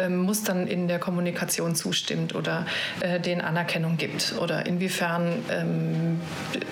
Mustern 0.09 0.67
in 0.67 0.87
der 0.87 0.99
Kommunikation 0.99 1.75
zustimmt 1.75 2.35
oder 2.35 2.65
äh, 3.01 3.19
den 3.19 3.41
Anerkennung 3.41 3.97
gibt. 3.97 4.35
Oder 4.39 4.65
inwiefern 4.65 5.43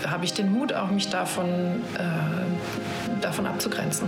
habe 0.06 0.26
ich 0.26 0.34
den 0.34 0.52
Mut, 0.52 0.74
auch 0.74 0.90
mich 0.90 1.10
davon, 1.10 1.48
äh, 1.98 2.02
davon 3.22 3.46
abzugrenzen. 3.46 4.08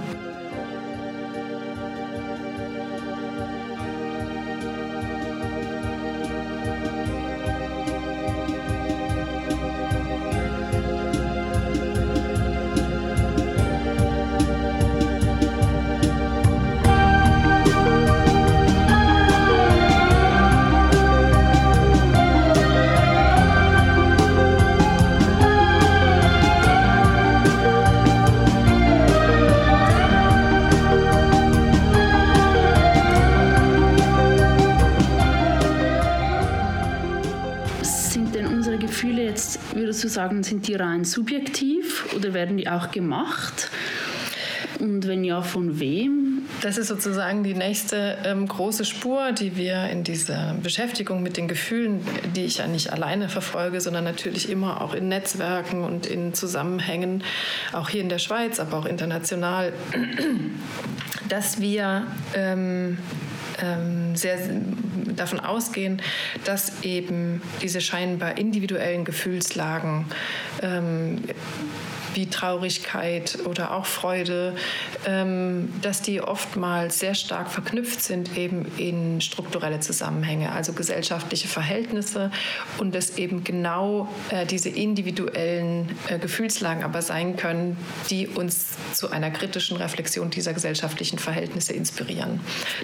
Sagen, 40.07 40.43
sind 40.43 40.67
die 40.67 40.75
rein 40.75 41.03
subjektiv 41.03 42.13
oder 42.15 42.33
werden 42.33 42.57
die 42.57 42.67
auch 42.67 42.91
gemacht? 42.91 43.69
Und 44.79 45.07
wenn 45.07 45.23
ja, 45.25 45.41
von 45.41 45.79
wem? 45.79 46.43
Das 46.61 46.77
ist 46.77 46.87
sozusagen 46.87 47.43
die 47.43 47.53
nächste 47.53 48.17
ähm, 48.23 48.47
große 48.47 48.85
Spur, 48.85 49.31
die 49.33 49.57
wir 49.57 49.89
in 49.89 50.03
dieser 50.03 50.55
Beschäftigung 50.61 51.21
mit 51.21 51.37
den 51.37 51.47
Gefühlen, 51.47 52.01
die 52.35 52.45
ich 52.45 52.57
ja 52.57 52.67
nicht 52.67 52.91
alleine 52.91 53.29
verfolge, 53.29 53.81
sondern 53.81 54.03
natürlich 54.05 54.49
immer 54.49 54.81
auch 54.81 54.93
in 54.93 55.09
Netzwerken 55.09 55.83
und 55.83 56.05
in 56.05 56.33
Zusammenhängen, 56.33 57.23
auch 57.73 57.89
hier 57.89 58.01
in 58.01 58.09
der 58.09 58.19
Schweiz, 58.19 58.59
aber 58.59 58.77
auch 58.77 58.85
international, 58.85 59.73
dass 61.29 61.59
wir 61.59 62.07
ähm, 62.33 62.97
ähm, 63.61 64.15
sehr 64.15 64.37
davon 65.19 65.39
ausgehen, 65.39 66.01
dass 66.45 66.83
eben 66.83 67.41
diese 67.61 67.81
scheinbar 67.81 68.37
individuellen 68.37 69.05
Gefühlslagen 69.05 70.05
ähm, 70.61 71.21
wie 72.13 72.27
Traurigkeit 72.27 73.39
oder 73.45 73.75
auch 73.75 73.85
Freude, 73.85 74.55
ähm, 75.05 75.73
dass 75.81 76.01
die 76.01 76.21
oftmals 76.21 76.99
sehr 76.99 77.15
stark 77.15 77.51
verknüpft 77.51 78.01
sind 78.01 78.37
eben 78.37 78.65
in 78.77 79.21
strukturelle 79.21 79.79
Zusammenhänge, 79.79 80.51
also 80.51 80.73
gesellschaftliche 80.73 81.47
Verhältnisse 81.47 82.31
und 82.77 82.95
dass 82.95 83.17
eben 83.17 83.43
genau 83.43 84.07
äh, 84.29 84.45
diese 84.45 84.69
individuellen 84.69 85.89
äh, 86.07 86.19
Gefühlslagen 86.19 86.83
aber 86.83 87.01
sein 87.01 87.35
können, 87.35 87.77
die 88.09 88.27
uns 88.27 88.77
zu 88.93 89.11
einer 89.11 89.31
kritischen 89.31 89.77
Reflexion 89.77 90.29
dieser 90.29 90.53
gesellschaftlichen 90.53 91.19
Verhältnisse 91.19 91.73
inspirieren. 91.73 92.39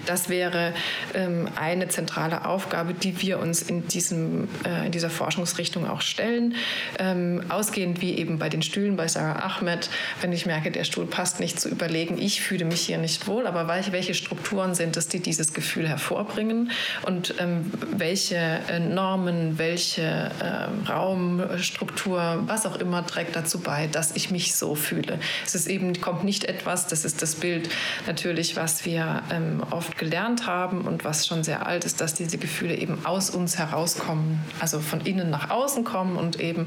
Das 0.06 0.28
wäre 0.28 0.72
ähm, 1.14 1.48
eine 1.56 1.88
zentrale 1.88 2.44
Aufgabe, 2.44 2.94
die 2.94 3.20
wir 3.20 3.38
uns 3.38 3.62
in, 3.62 3.86
diesem, 3.88 4.48
äh, 4.64 4.86
in 4.86 4.92
dieser 4.92 5.10
Forschungsrichtung 5.10 5.88
auch 5.88 6.00
stellen, 6.00 6.54
ähm, 6.98 7.42
ausgehend 7.48 8.00
wie 8.00 8.16
eben 8.16 8.38
bei 8.38 8.48
den 8.48 8.62
Stühlen 8.62 8.96
bei 8.96 9.08
Sarah 9.16 9.56
Ahmed, 9.56 9.88
wenn 10.20 10.30
ich 10.32 10.44
merke, 10.44 10.70
der 10.70 10.84
Stuhl 10.84 11.06
passt 11.06 11.40
nicht, 11.40 11.58
zu 11.58 11.70
überlegen, 11.70 12.18
ich 12.18 12.42
fühle 12.42 12.66
mich 12.66 12.82
hier 12.82 12.98
nicht 12.98 13.26
wohl, 13.26 13.46
aber 13.46 13.66
welche 13.66 14.12
Strukturen 14.12 14.74
sind 14.74 14.94
es, 14.98 15.08
die 15.08 15.20
dieses 15.20 15.54
Gefühl 15.54 15.88
hervorbringen 15.88 16.70
und 17.06 17.34
ähm, 17.38 17.72
welche 17.96 18.36
äh, 18.36 18.78
Normen, 18.78 19.58
welche 19.58 20.02
äh, 20.02 20.90
Raumstruktur, 20.90 22.42
was 22.46 22.66
auch 22.66 22.76
immer 22.76 23.06
trägt 23.06 23.36
dazu 23.36 23.60
bei, 23.60 23.86
dass 23.86 24.14
ich 24.14 24.30
mich 24.30 24.54
so 24.54 24.74
fühle. 24.74 25.18
Es 25.46 25.54
ist 25.54 25.66
eben, 25.66 25.98
kommt 26.02 26.24
nicht 26.24 26.44
etwas, 26.44 26.86
das 26.86 27.06
ist 27.06 27.22
das 27.22 27.36
Bild 27.36 27.70
natürlich, 28.06 28.54
was 28.54 28.84
wir 28.84 29.22
ähm, 29.32 29.62
oft 29.70 29.96
gelernt 29.96 30.46
haben 30.46 30.82
und 30.82 31.04
was 31.04 31.26
schon 31.26 31.42
sehr 31.42 31.66
alt 31.66 31.86
ist, 31.86 32.02
dass 32.02 32.12
diese 32.12 32.36
Gefühle 32.36 32.76
eben 32.76 33.06
aus 33.06 33.30
uns 33.30 33.56
herauskommen, 33.56 34.40
also 34.60 34.80
von 34.80 35.00
innen 35.00 35.30
nach 35.30 35.48
außen 35.48 35.84
kommen 35.84 36.16
und 36.16 36.38
eben 36.38 36.66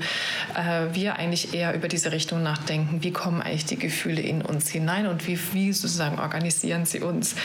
äh, 0.55 0.95
wir 0.95 1.17
eigentlich 1.17 1.53
eher 1.53 1.75
über 1.75 1.87
diese 1.87 2.11
Richtung 2.11 2.38
Depression 2.39 2.43
nachdenken, 2.43 3.03
wie 3.03 3.11
kommen 3.11 3.41
eigentlich 3.41 3.65
die 3.65 3.77
Gefühle 3.77 4.21
in 4.21 4.41
uns 4.41 4.69
hinein 4.69 5.07
und 5.07 5.27
wie, 5.27 5.39
wie 5.53 5.73
sozusagen 5.73 6.19
organisieren 6.19 6.85
sie 6.85 7.01
uns 7.01 7.35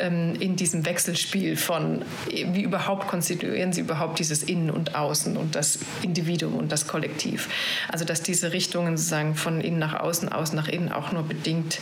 ähm, 0.00 0.34
in 0.38 0.56
diesem 0.56 0.84
Wechselspiel 0.84 1.56
von, 1.56 2.02
wie 2.28 2.62
überhaupt 2.62 3.08
konstituieren 3.08 3.72
sie 3.72 3.80
überhaupt 3.80 4.18
dieses 4.18 4.42
Innen 4.42 4.70
und 4.70 4.94
Außen 4.94 5.36
und 5.36 5.54
das 5.54 5.78
Individuum 6.02 6.54
und 6.54 6.72
das 6.72 6.86
Kollektiv. 6.86 7.48
Also 7.88 8.04
dass 8.04 8.22
diese 8.22 8.52
Richtungen 8.52 8.96
sozusagen 8.96 9.34
von 9.34 9.60
innen 9.60 9.78
nach 9.78 9.94
außen, 9.94 10.30
außen 10.30 10.56
nach 10.56 10.68
innen 10.68 10.92
auch 10.92 11.12
nur 11.12 11.22
bedingt 11.22 11.78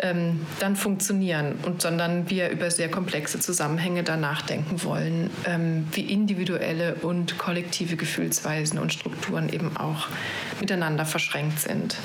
ähm, 0.00 0.40
dann 0.60 0.76
funktionieren 0.76 1.54
und 1.64 1.82
sondern 1.82 2.30
wir 2.30 2.50
über 2.50 2.70
sehr 2.70 2.90
komplexe 2.90 3.40
Zusammenhänge 3.40 4.02
da 4.02 4.16
nachdenken 4.16 4.82
wollen, 4.84 5.30
ähm, 5.46 5.86
wie 5.92 6.02
individuelle 6.02 6.94
und 6.96 7.38
kollektive 7.38 7.96
Gefühlsweisen 7.96 8.78
und 8.78 8.92
Strukturen 8.92 9.48
eben 9.48 9.76
auch 9.76 10.08
miteinander 10.60 11.04
verschränkt 11.04 11.60
sind. 11.60 11.96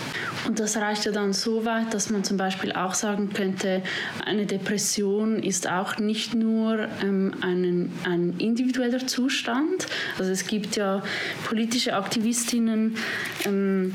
Und 0.45 0.59
das 0.59 0.77
reicht 0.77 1.05
ja 1.05 1.11
dann 1.11 1.33
so 1.33 1.65
weit, 1.65 1.93
dass 1.93 2.09
man 2.09 2.23
zum 2.23 2.37
Beispiel 2.37 2.73
auch 2.73 2.93
sagen 2.93 3.31
könnte, 3.33 3.81
eine 4.25 4.45
Depression 4.45 5.41
ist 5.41 5.69
auch 5.69 5.97
nicht 5.97 6.33
nur 6.33 6.87
ähm, 7.01 7.33
ein, 7.41 7.91
ein 8.03 8.35
individueller 8.39 9.07
Zustand. 9.07 9.87
Also 10.17 10.31
es 10.31 10.45
gibt 10.45 10.75
ja 10.75 11.01
politische 11.45 11.95
Aktivistinnen, 11.95 12.97
ähm, 13.45 13.93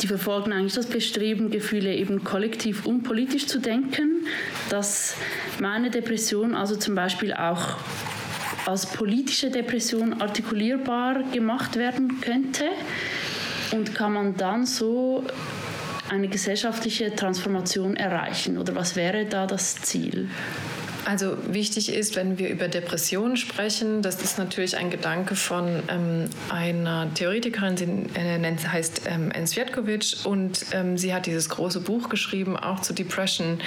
die 0.00 0.06
verfolgen 0.06 0.52
eigentlich 0.52 0.74
das 0.74 0.86
Bestreben, 0.86 1.50
Gefühle 1.50 1.94
eben 1.94 2.24
kollektiv 2.24 2.86
und 2.86 3.02
politisch 3.02 3.46
zu 3.46 3.58
denken, 3.58 4.26
dass 4.70 5.16
meine 5.60 5.90
Depression 5.90 6.54
also 6.54 6.76
zum 6.76 6.94
Beispiel 6.94 7.34
auch 7.34 7.76
als 8.66 8.86
politische 8.86 9.50
Depression 9.50 10.20
artikulierbar 10.20 11.22
gemacht 11.32 11.76
werden 11.76 12.20
könnte. 12.20 12.64
Und 13.72 13.94
kann 13.94 14.12
man 14.12 14.36
dann 14.36 14.66
so 14.66 15.24
eine 16.10 16.28
gesellschaftliche 16.28 17.14
Transformation 17.14 17.96
erreichen? 17.96 18.58
Oder 18.58 18.74
was 18.74 18.96
wäre 18.96 19.24
da 19.24 19.46
das 19.46 19.76
Ziel? 19.76 20.28
Also 21.06 21.36
wichtig 21.52 21.92
ist, 21.92 22.16
wenn 22.16 22.38
wir 22.38 22.48
über 22.48 22.68
Depressionen 22.68 23.36
sprechen, 23.36 24.00
das 24.00 24.22
ist 24.22 24.38
natürlich 24.38 24.76
ein 24.76 24.90
Gedanke 24.90 25.34
von 25.34 25.82
ähm, 25.88 26.30
einer 26.48 27.12
Theoretikerin, 27.12 27.76
sie 27.76 27.84
äh, 28.14 28.56
heißt 28.56 29.02
ähm, 29.06 29.30
Ensvjetkovic 29.30 30.16
und 30.24 30.64
ähm, 30.72 30.96
sie 30.96 31.12
hat 31.12 31.26
dieses 31.26 31.50
große 31.50 31.80
Buch 31.80 32.08
geschrieben, 32.08 32.56
auch 32.56 32.80
zu 32.80 32.94
Depression, 32.94 33.60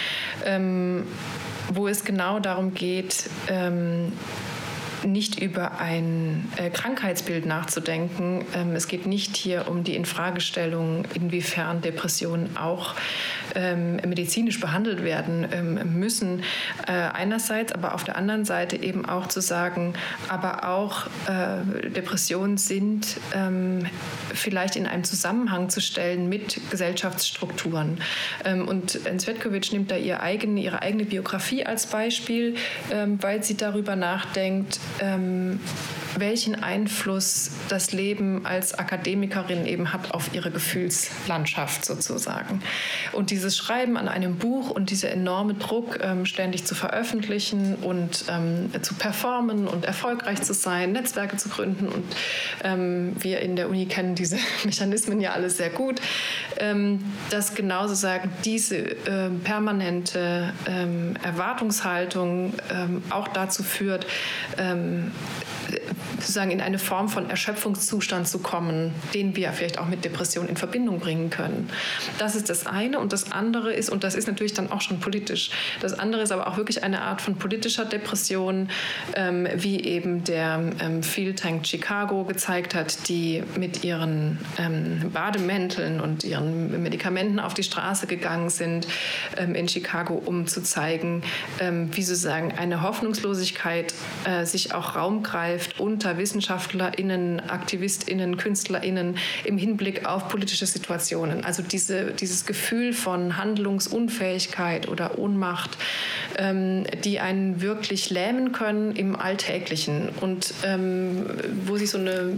ähm, 0.46 1.04
wo 1.72 1.88
es 1.88 2.04
genau 2.04 2.40
darum 2.40 2.74
geht, 2.74 3.30
ähm, 3.50 4.14
nicht 5.06 5.40
über 5.40 5.80
ein 5.80 6.52
äh, 6.58 6.70
Krankheitsbild 6.70 7.46
nachzudenken. 7.46 8.46
Ähm, 8.54 8.76
es 8.76 8.88
geht 8.88 9.06
nicht 9.06 9.38
hier 9.38 9.68
um 9.68 9.84
die 9.84 9.96
Infragestellung, 9.96 11.06
inwiefern 11.14 11.82
Depressionen 11.82 12.58
auch 12.58 12.96
ähm, 13.56 13.96
medizinisch 13.98 14.60
behandelt 14.60 15.04
werden 15.04 15.48
ähm, 15.52 16.00
müssen. 16.00 16.44
Äh, 16.88 16.92
einerseits, 16.92 17.72
aber 17.72 17.94
auf 17.94 18.04
der 18.04 18.16
anderen 18.16 18.46
Seite 18.46 18.78
eben 18.78 19.06
auch 19.06 19.28
zu 19.28 19.42
sagen, 19.42 19.94
aber 20.28 20.68
auch 20.68 21.08
äh, 21.28 21.90
Depressionen 21.90 22.58
sind 22.58 23.18
ähm, 23.34 23.86
vielleicht 24.34 24.76
in 24.76 24.86
einem 24.86 25.04
Zusammenhang 25.04 25.70
zu 25.70 25.82
stellen 25.82 26.30
mit 26.30 26.60
Gesellschaftsstrukturen. 26.70 28.00
Ähm, 28.46 28.68
und 28.68 29.00
Svetkovic 29.18 29.72
nimmt 29.72 29.92
da 29.92 29.98
ihre 29.98 30.22
eigene, 30.22 30.62
ihre 30.62 30.82
eigene 30.82 31.06
Biografie 31.06 31.66
als 31.66 31.88
Beispiel, 31.88 32.56
ähm, 32.92 33.18
weil 33.22 33.44
sie 33.44 33.58
darüber 33.58 33.96
nachdenkt, 33.96 34.80
ähm, 35.00 35.60
welchen 36.20 36.62
Einfluss 36.62 37.52
das 37.70 37.92
Leben 37.92 38.46
als 38.46 38.74
Akademikerin 38.74 39.66
eben 39.66 39.94
hat 39.94 40.14
auf 40.14 40.34
ihre 40.34 40.52
Gefühlslandschaft 40.52 41.86
sozusagen. 41.86 42.62
Und 43.12 43.32
dieses 43.32 43.58
Schreiben 43.58 43.98
an 43.98 44.08
einem 44.08 44.36
Buch 44.38 44.70
und 44.70 44.90
dieser 44.90 45.12
enorme 45.12 45.54
Druck, 45.56 46.00
ähm, 46.02 46.26
ständig 46.26 46.66
zu 46.66 46.76
veröffentlichen 46.76 47.76
und 47.76 48.26
ähm, 48.30 48.70
zu 48.82 48.94
performen 48.96 49.68
und 49.68 49.86
erfolgreich 49.86 50.42
zu 50.42 50.54
sein, 50.54 50.92
Netzwerke 50.92 51.38
zu 51.38 51.50
gründen. 51.50 51.88
Und 51.88 52.06
ähm, 52.64 53.16
wir 53.20 53.40
in 53.40 53.56
der 53.56 53.70
Uni 53.70 53.86
kennen 53.86 54.16
diese 54.16 54.38
Mechanismen 54.64 55.20
ja 55.22 55.32
alle 55.32 55.50
sehr 55.50 55.70
gut, 55.70 56.02
dass 57.30 57.54
genauso 57.54 57.94
sagen, 57.94 58.32
diese 58.44 58.84
permanente 59.44 60.52
Erwartungshaltung 61.24 62.54
auch 63.10 63.28
dazu 63.28 63.64
führt, 63.64 64.08
sozusagen 66.20 66.52
in 66.52 66.62
eine 66.62 66.80
Form 66.80 67.10
von 67.10 67.30
Erschöpfungszustand 67.30 68.28
zu 68.28 68.40
kommen, 68.40 68.94
den 69.14 69.36
wir 69.36 69.52
vielleicht 69.54 69.78
auch 69.78 69.88
mit 69.88 70.04
Depression 70.04 70.48
in 70.48 70.58
Verbindung 70.58 71.00
bringen 71.00 71.30
können. 71.30 71.70
Das 72.18 72.36
ist 72.36 72.50
das 72.50 72.66
eine. 72.66 73.00
Und 73.00 73.14
das 73.14 73.32
andere 73.32 73.74
ist, 73.74 73.90
und 73.90 74.04
das 74.04 74.16
ist 74.16 74.28
natürlich 74.28 74.54
dann 74.54 74.72
auch 74.72 74.82
schon 74.82 75.00
politisch, 75.00 75.52
das 75.82 75.98
andere 75.98 76.24
ist 76.24 76.32
aber 76.32 76.48
auch 76.48 76.58
wirklich 76.58 76.84
eine 76.84 77.02
Art 77.02 77.22
von 77.22 77.36
politischer 77.36 77.86
Depression, 77.86 78.70
ähm, 79.16 79.48
wie 79.56 79.84
eben 79.84 80.24
der 80.24 80.62
ähm, 80.80 81.04
Field 81.04 81.40
Tank 81.40 81.66
Chicago 81.66 82.24
gezeigt 82.24 82.76
hat, 82.76 83.08
die 83.10 83.44
mit 83.58 83.84
ihren 83.84 84.40
ähm, 84.58 85.12
Bademänteln 85.14 86.02
und 86.02 86.24
ihren 86.24 86.82
Medikamenten 86.84 87.40
auf 87.40 87.54
die 87.54 87.64
Straße 87.64 88.08
gegangen 88.08 88.50
sind 88.50 88.88
ähm, 89.38 89.56
in 89.56 89.68
Chicago, 89.68 90.22
um 90.26 90.48
zu 90.48 90.62
zeigen, 90.62 91.24
ähm, 91.60 91.90
wie 91.96 92.04
sozusagen 92.04 92.52
eine 92.58 92.82
Hoffnungslosigkeit 92.82 93.94
äh, 94.26 94.46
sich 94.46 94.74
auch 94.74 94.96
Raum 94.96 95.24
greift 95.24 95.80
unter 95.80 96.07
WissenschaftlerInnen, 96.16 97.40
AktivistInnen, 97.40 98.38
KünstlerInnen 98.38 99.18
im 99.44 99.58
Hinblick 99.58 100.06
auf 100.06 100.30
politische 100.30 100.66
Situationen. 100.66 101.44
Also 101.44 101.64
diese, 101.64 102.12
dieses 102.12 102.46
Gefühl 102.46 102.94
von 102.94 103.36
Handlungsunfähigkeit 103.36 104.88
oder 104.88 105.18
Ohnmacht, 105.18 105.72
ähm, 106.38 106.86
die 107.04 107.20
einen 107.20 107.62
wirklich 107.62 108.10
lähmen 108.10 108.52
können 108.52 108.96
im 108.96 109.16
Alltäglichen 109.16 110.10
und 110.22 110.54
ähm, 110.64 111.26
wo 111.66 111.78
sich 111.78 111.90
so 111.90 111.98
eine 111.98 112.38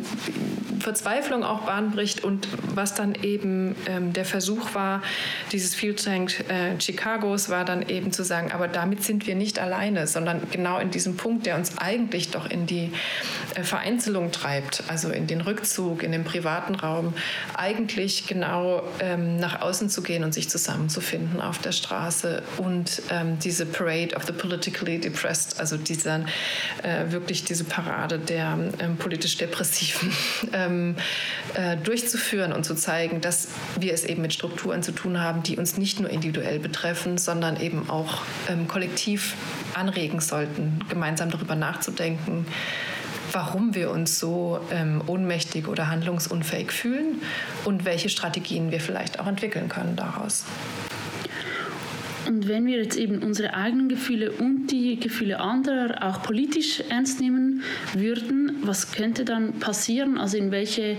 Verzweiflung 0.79 1.43
auch 1.43 1.61
Bahn 1.61 1.91
bricht 1.91 2.23
und 2.23 2.47
was 2.75 2.95
dann 2.95 3.15
eben 3.15 3.75
ähm, 3.87 4.13
der 4.13 4.25
Versuch 4.25 4.73
war, 4.73 5.01
dieses 5.51 5.75
Field 5.75 6.03
Tank 6.03 6.45
äh, 6.49 6.77
Chicagos 6.77 7.49
war 7.49 7.65
dann 7.65 7.87
eben 7.87 8.11
zu 8.11 8.23
sagen, 8.23 8.51
aber 8.51 8.67
damit 8.67 9.03
sind 9.03 9.27
wir 9.27 9.35
nicht 9.35 9.59
alleine, 9.59 10.07
sondern 10.07 10.41
genau 10.51 10.79
in 10.79 10.91
diesem 10.91 11.17
Punkt, 11.17 11.45
der 11.45 11.55
uns 11.55 11.77
eigentlich 11.77 12.31
doch 12.31 12.49
in 12.49 12.65
die 12.65 12.91
äh, 13.55 13.63
Vereinzelung 13.63 14.31
treibt, 14.31 14.83
also 14.87 15.09
in 15.09 15.27
den 15.27 15.41
Rückzug, 15.41 16.03
in 16.03 16.11
den 16.11 16.23
privaten 16.23 16.75
Raum, 16.75 17.13
eigentlich 17.55 18.27
genau 18.27 18.83
ähm, 18.99 19.37
nach 19.37 19.61
außen 19.61 19.89
zu 19.89 20.01
gehen 20.01 20.23
und 20.23 20.33
sich 20.33 20.49
zusammenzufinden 20.49 21.41
auf 21.41 21.59
der 21.59 21.71
Straße 21.71 22.43
und 22.57 23.01
ähm, 23.09 23.39
diese 23.39 23.65
Parade 23.65 24.15
of 24.15 24.25
the 24.25 24.33
Politically 24.33 24.99
Depressed, 24.99 25.59
also 25.59 25.77
dieser, 25.77 26.25
äh, 26.83 27.11
wirklich 27.11 27.43
diese 27.43 27.63
Parade 27.63 28.19
der 28.19 28.57
ähm, 28.79 28.97
politisch 28.97 29.37
Depressiven 29.37 30.11
ähm, 30.69 30.95
äh, 31.53 31.77
durchzuführen 31.77 32.53
und 32.53 32.63
zu 32.63 32.75
zeigen, 32.75 33.21
dass 33.21 33.49
wir 33.79 33.93
es 33.93 34.03
eben 34.03 34.21
mit 34.21 34.33
Strukturen 34.33 34.83
zu 34.83 34.91
tun 34.91 35.19
haben, 35.19 35.43
die 35.43 35.57
uns 35.57 35.77
nicht 35.77 35.99
nur 35.99 36.09
individuell 36.09 36.59
betreffen, 36.59 37.17
sondern 37.17 37.59
eben 37.59 37.89
auch 37.89 38.21
ähm, 38.49 38.67
kollektiv 38.67 39.35
anregen 39.73 40.19
sollten, 40.19 40.79
gemeinsam 40.89 41.29
darüber 41.29 41.55
nachzudenken, 41.55 42.45
warum 43.31 43.75
wir 43.75 43.91
uns 43.91 44.19
so 44.19 44.59
ähm, 44.71 45.01
ohnmächtig 45.05 45.67
oder 45.67 45.89
handlungsunfähig 45.89 46.71
fühlen 46.71 47.21
und 47.65 47.85
welche 47.85 48.09
Strategien 48.09 48.71
wir 48.71 48.79
vielleicht 48.79 49.19
auch 49.19 49.27
entwickeln 49.27 49.69
können 49.69 49.95
daraus. 49.95 50.45
Und 52.29 52.47
wenn 52.47 52.67
wir 52.67 52.77
jetzt 52.77 52.95
eben 52.95 53.23
unsere 53.23 53.55
eigenen 53.55 53.89
Gefühle 53.89 54.31
und 54.31 54.67
die 54.67 54.99
Gefühle 54.99 55.39
anderer 55.39 56.07
auch 56.07 56.21
politisch 56.21 56.83
ernst 56.87 57.19
nehmen 57.19 57.63
würden, 57.95 58.57
was 58.61 58.91
könnte 58.91 59.25
dann 59.25 59.53
passieren? 59.53 60.19
Also 60.19 60.37
in 60.37 60.51
welche, 60.51 60.95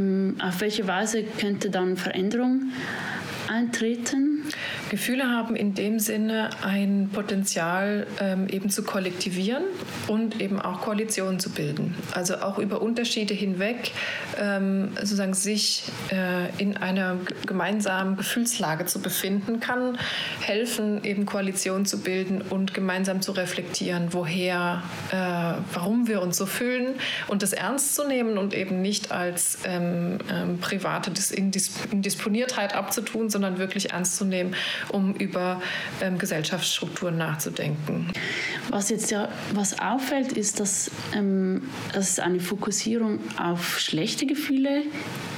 ähm, 0.00 0.34
auf 0.40 0.60
welche 0.60 0.88
Weise 0.88 1.22
könnte 1.22 1.70
dann 1.70 1.96
Veränderung 1.96 2.72
eintreten? 3.46 4.42
Gefühle 4.94 5.28
haben 5.28 5.56
in 5.56 5.74
dem 5.74 5.98
Sinne 5.98 6.50
ein 6.62 7.10
Potenzial, 7.12 8.06
ähm, 8.20 8.46
eben 8.48 8.70
zu 8.70 8.84
kollektivieren 8.84 9.64
und 10.06 10.40
eben 10.40 10.60
auch 10.60 10.82
Koalitionen 10.82 11.40
zu 11.40 11.50
bilden. 11.50 11.96
Also 12.12 12.36
auch 12.36 12.60
über 12.60 12.80
Unterschiede 12.80 13.34
hinweg 13.34 13.90
ähm, 14.40 14.90
sozusagen 14.94 15.34
sich 15.34 15.82
äh, 16.12 16.48
in 16.62 16.76
einer 16.76 17.16
gemeinsamen 17.44 18.16
Gefühlslage 18.16 18.86
zu 18.86 19.00
befinden, 19.00 19.58
kann 19.58 19.98
helfen, 20.40 21.02
eben 21.02 21.26
Koalitionen 21.26 21.86
zu 21.86 21.98
bilden 21.98 22.40
und 22.40 22.72
gemeinsam 22.72 23.20
zu 23.20 23.32
reflektieren, 23.32 24.12
woher, 24.12 24.80
äh, 25.10 25.16
warum 25.72 26.06
wir 26.06 26.22
uns 26.22 26.36
so 26.36 26.46
fühlen 26.46 26.94
und 27.26 27.42
das 27.42 27.52
ernst 27.52 27.96
zu 27.96 28.06
nehmen 28.06 28.38
und 28.38 28.54
eben 28.54 28.80
nicht 28.80 29.10
als 29.10 29.58
ähm, 29.64 30.18
ähm, 30.32 30.58
private 30.60 31.10
Indisponiertheit 31.90 32.76
abzutun, 32.76 33.28
sondern 33.28 33.58
wirklich 33.58 33.90
ernst 33.90 34.16
zu 34.16 34.24
nehmen 34.24 34.54
um 34.90 35.14
über 35.14 35.60
ähm, 36.00 36.18
Gesellschaftsstrukturen 36.18 37.16
nachzudenken. 37.16 38.10
Was 38.70 38.90
jetzt 38.90 39.10
ja 39.10 39.28
was 39.52 39.78
auffällt, 39.78 40.32
ist, 40.32 40.60
dass, 40.60 40.90
ähm, 41.14 41.62
dass 41.92 42.10
es 42.10 42.18
eine 42.18 42.40
Fokussierung 42.40 43.18
auf 43.38 43.78
schlechte 43.78 44.26
Gefühle 44.26 44.82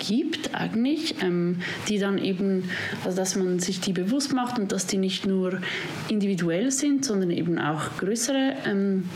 gibt 0.06 0.54
eigentlich, 0.54 1.22
ähm, 1.22 1.60
die 1.88 1.98
dann 1.98 2.18
eben, 2.18 2.70
also 3.04 3.16
dass 3.16 3.36
man 3.36 3.58
sich 3.58 3.80
die 3.80 3.92
bewusst 3.92 4.32
macht 4.32 4.58
und 4.58 4.72
dass 4.72 4.86
die 4.86 4.98
nicht 4.98 5.26
nur 5.26 5.60
individuell 6.08 6.70
sind, 6.70 7.04
sondern 7.04 7.30
eben 7.30 7.58
auch 7.58 7.96
größere, 7.98 8.54
ähm, 8.66 9.08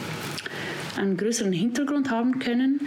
einen 0.96 1.16
größeren 1.16 1.52
Hintergrund 1.52 2.10
haben 2.10 2.38
können. 2.38 2.80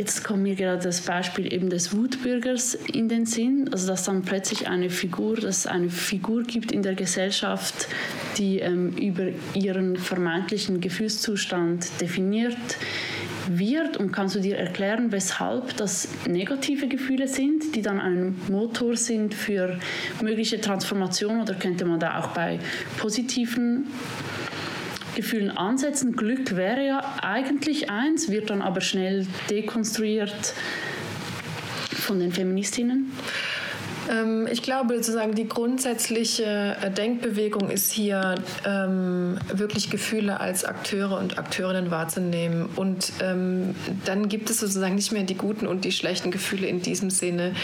Jetzt 0.00 0.24
kommt 0.24 0.44
mir 0.44 0.54
gerade 0.54 0.82
das 0.82 1.02
Beispiel 1.02 1.52
eben 1.52 1.68
des 1.68 1.94
Wutbürgers 1.94 2.72
in 2.90 3.10
den 3.10 3.26
Sinn, 3.26 3.68
also 3.70 3.86
dass 3.86 4.04
dann 4.04 4.22
plötzlich 4.22 4.66
eine 4.66 4.88
Figur, 4.88 5.36
dass 5.36 5.58
es 5.58 5.66
eine 5.66 5.90
Figur 5.90 6.42
gibt 6.44 6.72
in 6.72 6.82
der 6.82 6.94
Gesellschaft, 6.94 7.86
die 8.38 8.60
ähm, 8.60 8.96
über 8.96 9.24
ihren 9.52 9.98
vermeintlichen 9.98 10.80
Gefühlszustand 10.80 11.86
definiert 12.00 12.56
wird. 13.46 13.98
Und 13.98 14.10
kannst 14.10 14.36
du 14.36 14.40
dir 14.40 14.56
erklären, 14.56 15.12
weshalb 15.12 15.76
das 15.76 16.08
negative 16.26 16.88
Gefühle 16.88 17.28
sind, 17.28 17.76
die 17.76 17.82
dann 17.82 18.00
ein 18.00 18.36
Motor 18.48 18.96
sind 18.96 19.34
für 19.34 19.78
mögliche 20.22 20.62
Transformation? 20.62 21.42
Oder 21.42 21.52
könnte 21.52 21.84
man 21.84 22.00
da 22.00 22.20
auch 22.20 22.28
bei 22.28 22.58
positiven 22.96 23.86
Gefühlen 25.14 25.50
ansetzen. 25.50 26.12
Glück 26.12 26.56
wäre 26.56 26.86
ja 26.86 27.18
eigentlich 27.22 27.90
eins, 27.90 28.30
wird 28.30 28.50
dann 28.50 28.62
aber 28.62 28.80
schnell 28.80 29.26
dekonstruiert 29.48 30.54
von 31.90 32.20
den 32.20 32.32
Feministinnen. 32.32 33.12
Ähm, 34.10 34.48
ich 34.50 34.62
glaube 34.62 34.96
sozusagen 34.96 35.34
die 35.34 35.48
grundsätzliche 35.48 36.76
äh, 36.80 36.90
Denkbewegung 36.90 37.70
ist 37.70 37.92
hier 37.92 38.34
ähm, 38.66 39.38
wirklich 39.52 39.90
Gefühle 39.90 40.40
als 40.40 40.64
Akteure 40.64 41.18
und 41.18 41.38
Akteurinnen 41.38 41.90
wahrzunehmen. 41.90 42.68
Und 42.76 43.12
ähm, 43.22 43.74
dann 44.04 44.28
gibt 44.28 44.50
es 44.50 44.58
sozusagen 44.58 44.96
nicht 44.96 45.12
mehr 45.12 45.22
die 45.22 45.36
guten 45.36 45.66
und 45.66 45.84
die 45.84 45.92
schlechten 45.92 46.30
Gefühle 46.30 46.66
in 46.66 46.82
diesem 46.82 47.10
Sinne. 47.10 47.54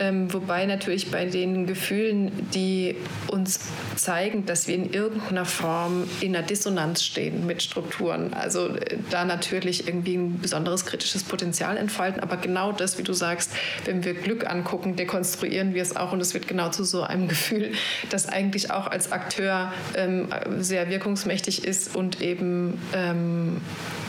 Ähm, 0.00 0.32
wobei 0.32 0.66
natürlich 0.66 1.10
bei 1.10 1.24
den 1.24 1.66
Gefühlen, 1.66 2.30
die 2.54 2.96
uns 3.28 3.60
zeigen, 3.96 4.46
dass 4.46 4.68
wir 4.68 4.76
in 4.76 4.92
irgendeiner 4.92 5.44
Form 5.44 6.08
in 6.20 6.36
einer 6.36 6.46
Dissonanz 6.46 7.02
stehen 7.02 7.46
mit 7.46 7.62
Strukturen, 7.62 8.32
also 8.34 8.68
äh, 8.68 8.98
da 9.10 9.24
natürlich 9.24 9.88
irgendwie 9.88 10.16
ein 10.16 10.38
besonderes 10.40 10.86
kritisches 10.86 11.24
Potenzial 11.24 11.76
entfalten. 11.76 12.20
Aber 12.20 12.36
genau 12.36 12.72
das, 12.72 12.98
wie 12.98 13.02
du 13.02 13.12
sagst, 13.12 13.50
wenn 13.84 14.04
wir 14.04 14.14
Glück 14.14 14.48
angucken, 14.48 14.96
dekonstruieren 14.96 15.74
wir 15.74 15.82
es 15.82 15.95
auch 15.96 16.12
und 16.12 16.20
es 16.20 16.34
wird 16.34 16.48
genau 16.48 16.70
zu 16.70 16.84
so 16.84 17.02
einem 17.02 17.28
Gefühl, 17.36 17.72
das 18.10 18.28
eigentlich 18.28 18.70
auch 18.70 18.86
als 18.86 19.12
Akteur 19.12 19.72
ähm, 19.96 20.28
sehr 20.58 20.88
wirkungsmächtig 20.88 21.64
ist 21.64 21.94
und 21.94 22.20
eben 22.20 22.80
ähm, 22.94 23.60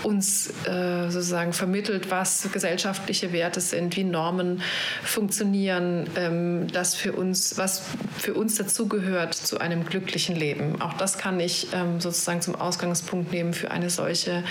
uns 0.04 0.50
äh, 0.66 1.10
sozusagen 1.10 1.54
vermittelt, 1.54 2.12
was 2.12 2.50
gesellschaftliche 2.52 3.34
Werte 3.34 3.62
sind, 3.62 3.96
wie 3.98 4.04
Normen 4.04 4.62
funktionieren, 5.04 6.08
ähm, 6.16 6.68
das 6.72 6.96
für 6.96 7.14
uns, 7.14 7.58
was 7.58 7.84
für 8.18 8.34
uns 8.34 8.56
dazugehört 8.56 9.34
zu 9.34 9.60
einem 9.60 9.86
glücklichen 9.86 10.36
Leben. 10.36 10.82
Auch 10.82 10.94
das 10.94 11.18
kann 11.18 11.40
ich 11.40 11.68
ähm, 11.74 12.00
sozusagen 12.00 12.42
zum 12.42 12.56
Ausgangspunkt 12.56 13.32
nehmen 13.32 13.54
für 13.54 13.72
eine 13.72 13.90
solche 13.90 14.44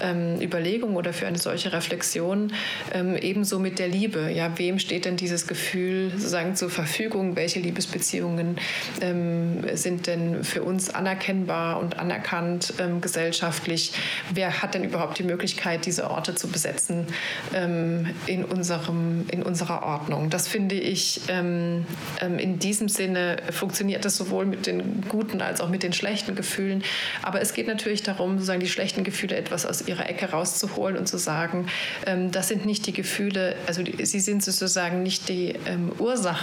ähm, 0.00 0.40
Überlegung 0.40 0.96
oder 0.96 1.12
für 1.12 1.26
eine 1.26 1.38
solche 1.38 1.72
Reflexion. 1.72 2.52
Ähm, 2.92 3.16
ebenso 3.16 3.58
mit 3.58 3.78
der 3.78 3.88
Liebe. 3.88 4.30
Ja, 4.30 4.58
wem 4.58 4.78
steht 4.78 5.04
denn 5.04 5.16
dieses 5.16 5.46
Gefühl 5.46 6.10
sozusagen 6.12 6.56
zur 6.56 6.69
Verfügung? 6.70 7.36
Welche 7.36 7.60
Liebesbeziehungen 7.60 8.58
ähm, 9.00 9.64
sind 9.74 10.06
denn 10.06 10.44
für 10.44 10.62
uns 10.62 10.90
anerkennbar 10.90 11.78
und 11.78 11.98
anerkannt 11.98 12.74
ähm, 12.78 13.00
gesellschaftlich? 13.00 13.92
Wer 14.32 14.62
hat 14.62 14.74
denn 14.74 14.84
überhaupt 14.84 15.18
die 15.18 15.24
Möglichkeit, 15.24 15.86
diese 15.86 16.10
Orte 16.10 16.34
zu 16.34 16.48
besetzen 16.48 17.06
ähm, 17.54 18.14
in, 18.26 18.44
unserem, 18.44 19.26
in 19.30 19.42
unserer 19.42 19.82
Ordnung. 19.82 20.30
Das 20.30 20.48
finde 20.48 20.74
ich, 20.74 21.22
ähm, 21.28 21.86
ähm, 22.20 22.38
in 22.38 22.58
diesem 22.58 22.88
Sinne 22.88 23.36
funktioniert 23.50 24.04
das 24.04 24.16
sowohl 24.16 24.46
mit 24.46 24.66
den 24.66 25.02
guten 25.08 25.40
als 25.40 25.60
auch 25.60 25.68
mit 25.68 25.82
den 25.82 25.92
schlechten 25.92 26.34
Gefühlen. 26.34 26.82
Aber 27.22 27.40
es 27.40 27.54
geht 27.54 27.66
natürlich 27.66 28.02
darum, 28.02 28.34
sozusagen 28.34 28.60
die 28.60 28.68
schlechten 28.68 29.04
Gefühle 29.04 29.36
etwas 29.36 29.66
aus 29.66 29.86
ihrer 29.86 30.08
Ecke 30.08 30.30
rauszuholen 30.30 30.96
und 30.96 31.06
zu 31.06 31.18
sagen, 31.18 31.66
ähm, 32.06 32.30
das 32.30 32.48
sind 32.48 32.66
nicht 32.66 32.86
die 32.86 32.92
Gefühle, 32.92 33.56
also 33.66 33.82
die, 33.82 34.04
sie 34.04 34.20
sind 34.20 34.42
sozusagen 34.42 35.02
nicht 35.02 35.28
die 35.28 35.54
ähm, 35.66 35.92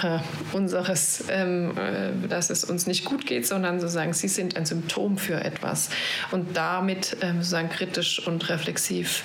Ursache 0.08 0.22
unseres, 0.54 1.24
ähm, 1.30 1.72
äh, 1.78 2.28
dass 2.28 2.50
es 2.50 2.64
uns 2.64 2.88
nicht 2.88 3.06
gut 3.06 3.26
geht, 3.26 3.46
sondern 3.48 3.80
sozusagen 3.80 4.14
sie 4.14 4.28
sind 4.28 4.56
ein 4.56 4.66
Symptom 4.66 5.18
für 5.18 5.44
etwas. 5.44 5.90
Und 6.32 6.56
damit 6.56 7.18
sozusagen 7.38 7.70
kritisch 7.70 8.26
und 8.26 8.50
reflexiv 8.50 9.24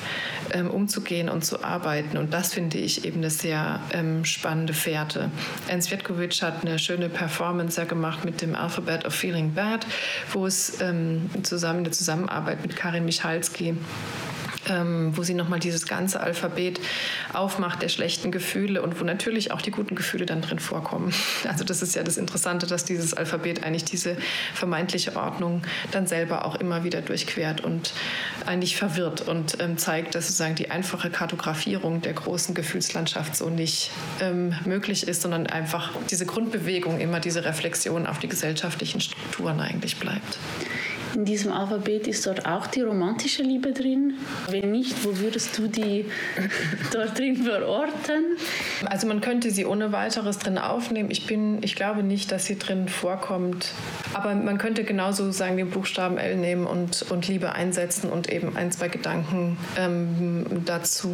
ähm, 0.53 0.71
umzugehen 0.71 1.29
und 1.29 1.45
zu 1.45 1.65
arbeiten. 1.65 2.17
Und 2.17 2.33
das 2.33 2.55
finde 2.55 2.79
ich 2.79 3.05
eben 3.05 3.19
eine 3.19 3.31
sehr 3.31 3.81
ähm, 3.93 4.25
spannende 4.25 4.75
Fährte. 4.75 5.31
Ernst 5.69 5.89
Svetkovic 5.89 6.43
hat 6.43 6.65
eine 6.65 6.79
schöne 6.79 7.09
Performance 7.09 7.81
ja 7.81 7.87
gemacht 7.87 8.25
mit 8.25 8.41
dem 8.43 8.55
Alphabet 8.55 9.05
of 9.05 9.15
Feeling 9.15 9.53
Bad, 9.55 9.87
wo 10.33 10.47
es 10.47 10.81
ähm, 10.81 11.31
zusammen 11.43 11.79
in 11.79 11.85
der 11.85 11.93
Zusammenarbeit 11.93 12.63
mit 12.63 12.77
Karin 12.77 13.05
Michalski 13.05 13.77
ähm, 14.69 15.17
wo 15.17 15.23
sie 15.23 15.35
nochmal 15.35 15.59
dieses 15.59 15.87
ganze 15.87 16.21
Alphabet 16.21 16.81
aufmacht 17.33 17.83
der 17.83 17.89
schlechten 17.89 18.31
Gefühle 18.31 18.83
und 18.83 19.01
wo 19.01 19.05
natürlich 19.05 19.53
auch 19.53 19.63
die 19.63 19.71
guten 19.71 19.95
Gefühle 19.95 20.27
dann 20.27 20.43
drin 20.43 20.59
vorkommen. 20.59 21.13
Also 21.53 21.65
das 21.65 21.83
ist 21.83 21.95
ja 21.95 22.03
das 22.03 22.17
Interessante, 22.17 22.67
dass 22.67 22.85
dieses 22.85 23.15
Alphabet 23.15 23.65
eigentlich 23.65 23.85
diese 23.85 24.17
vermeintliche 24.55 25.17
Ordnung 25.17 25.63
dann 25.91 26.07
selber 26.07 26.47
auch 26.47 26.55
immer 26.55 26.85
wieder 26.85 27.03
durchquert 27.03 27.63
und 27.63 27.93
eigentlich 28.47 28.77
verwirrt 28.77 29.23
und 29.23 29.59
ähm, 29.61 29.77
zeigt, 29.77 30.15
dass 30.15 30.29
sozusagen 30.29 30.55
die 30.55 30.71
einfache 30.71 31.11
Kartografierung 31.11 32.01
der 32.01 32.15
großen 32.15 32.55
Gefühlslandschaft 32.55 33.37
so 33.37 33.51
nicht 33.51 33.91
ähm, 34.21 34.55
möglich 34.65 35.07
ist, 35.09 35.23
sondern 35.23 35.47
einfach 35.47 35.91
diese 36.11 36.25
Grundbewegung, 36.25 37.01
immer 37.01 37.21
diese 37.21 37.45
Reflexion 37.45 38.07
auf 38.07 38.19
die 38.19 38.29
gesellschaftlichen 38.29 39.01
Strukturen 39.01 39.61
eigentlich 39.61 39.97
bleibt. 39.97 40.39
In 41.15 41.25
diesem 41.25 41.53
Alphabet 41.53 42.07
ist 42.07 42.27
dort 42.27 42.47
auch 42.47 42.67
die 42.67 42.81
romantische 42.81 43.43
Liebe 43.43 43.73
drin. 43.73 44.15
Wenn 44.49 44.71
nicht, 44.71 45.05
wo 45.05 45.19
würdest 45.19 45.59
du 45.59 45.69
die 45.69 46.07
dort 46.93 47.19
drin 47.19 47.37
verorten? 47.45 48.37
Also 48.87 49.07
man 49.07 49.21
könnte 49.21 49.51
sie 49.51 49.67
ohne 49.67 49.93
weiteres 49.93 50.39
drin 50.39 50.59
aufnehmen. 50.59 51.11
Ich 51.11 51.27
bin, 51.27 51.63
ich 51.63 51.77
glaube 51.77 52.03
nicht, 52.03 52.33
dass 52.33 52.47
sie 52.47 52.59
drin 52.59 52.89
vorkommt. 52.89 53.73
Aber 54.15 54.35
man 54.35 54.59
könnte 54.59 54.85
genauso 54.85 55.31
sagen 55.33 55.57
den 55.57 55.71
Buchstaben 55.71 56.17
L 56.17 56.37
nehmen 56.37 56.67
und, 56.67 57.03
und 57.11 57.29
Liebe 57.29 57.53
einsetzen 57.53 58.11
und 58.11 58.31
eben 58.31 58.57
ein, 58.57 58.73
zwei 58.73 58.89
Gedanken 58.89 59.59
ähm, 59.79 60.47
dazu 60.65 61.11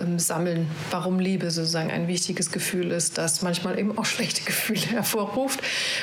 ähm, 0.00 0.18
sammeln, 0.18 0.66
warum 0.90 1.18
Liebe 1.18 1.50
sozusagen 1.50 1.90
ein 1.90 2.08
wichtiges 2.08 2.50
Gefühl 2.50 2.90
ist, 2.90 3.18
das 3.18 3.42
manchmal 3.42 3.78
eben 3.78 3.96
auch 3.96 4.04
schlechte 4.18 4.42
Gefühle 4.44 4.86
hervorruft 4.86 5.60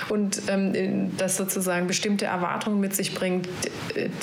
und 0.10 0.42
ähm, 0.48 1.12
das 1.18 1.38
sozusagen 1.38 1.88
bestimmte 1.88 2.26
Erwartungen 2.26 2.80
mit 2.80 2.95
sich 2.96 3.14
bringt, 3.14 3.48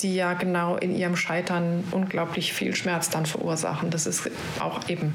die 0.02 0.14
ja 0.14 0.34
genau 0.34 0.76
in 0.76 0.94
ihrem 0.94 1.16
Scheitern 1.16 1.84
unglaublich 1.90 2.52
viel 2.52 2.74
Schmerz 2.74 3.10
dann 3.10 3.26
verursachen. 3.26 3.90
Das 3.90 4.06
ist 4.06 4.30
auch 4.60 4.88
eben, 4.88 5.14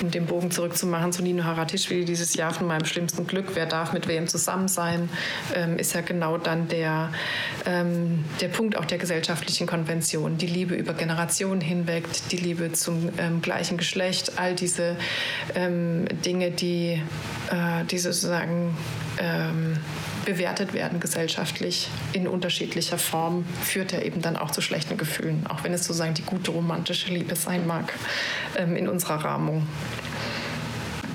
um 0.00 0.10
den 0.10 0.26
Bogen 0.26 0.50
zurückzumachen 0.50 1.12
zu 1.12 1.22
Nino 1.22 1.44
Haratischvili, 1.44 2.04
dieses 2.04 2.34
Jahr 2.34 2.52
von 2.52 2.66
meinem 2.66 2.84
schlimmsten 2.84 3.26
Glück, 3.26 3.54
wer 3.54 3.66
darf 3.66 3.92
mit 3.92 4.08
wem 4.08 4.28
zusammen 4.28 4.68
sein, 4.68 5.08
ähm, 5.54 5.78
ist 5.78 5.94
ja 5.94 6.00
genau 6.00 6.38
dann 6.38 6.68
der, 6.68 7.12
ähm, 7.66 8.24
der 8.40 8.48
Punkt 8.48 8.76
auch 8.76 8.84
der 8.84 8.98
gesellschaftlichen 8.98 9.66
Konvention. 9.66 10.38
Die 10.38 10.46
Liebe 10.46 10.74
über 10.74 10.94
Generationen 10.94 11.60
hinweg, 11.60 12.04
die 12.30 12.36
Liebe 12.36 12.72
zum 12.72 13.10
ähm, 13.18 13.42
gleichen 13.42 13.76
Geschlecht, 13.76 14.32
all 14.36 14.54
diese 14.54 14.96
Dinge, 15.54 16.50
die, 16.50 17.00
äh, 17.50 17.84
die 17.90 17.98
sozusagen 17.98 18.76
bewertet 20.24 20.72
werden 20.72 21.00
gesellschaftlich 21.00 21.88
in 22.12 22.26
unterschiedlicher 22.28 22.98
Form, 22.98 23.44
führt 23.62 23.92
er 23.92 24.04
eben 24.04 24.22
dann 24.22 24.36
auch 24.36 24.50
zu 24.50 24.60
schlechten 24.60 24.96
Gefühlen, 24.96 25.46
auch 25.48 25.64
wenn 25.64 25.72
es 25.72 25.84
sozusagen 25.84 26.14
die 26.14 26.22
gute 26.22 26.50
romantische 26.50 27.12
Liebe 27.12 27.36
sein 27.36 27.66
mag 27.66 27.92
ähm, 28.56 28.76
in 28.76 28.88
unserer 28.88 29.24
Rahmung. 29.24 29.66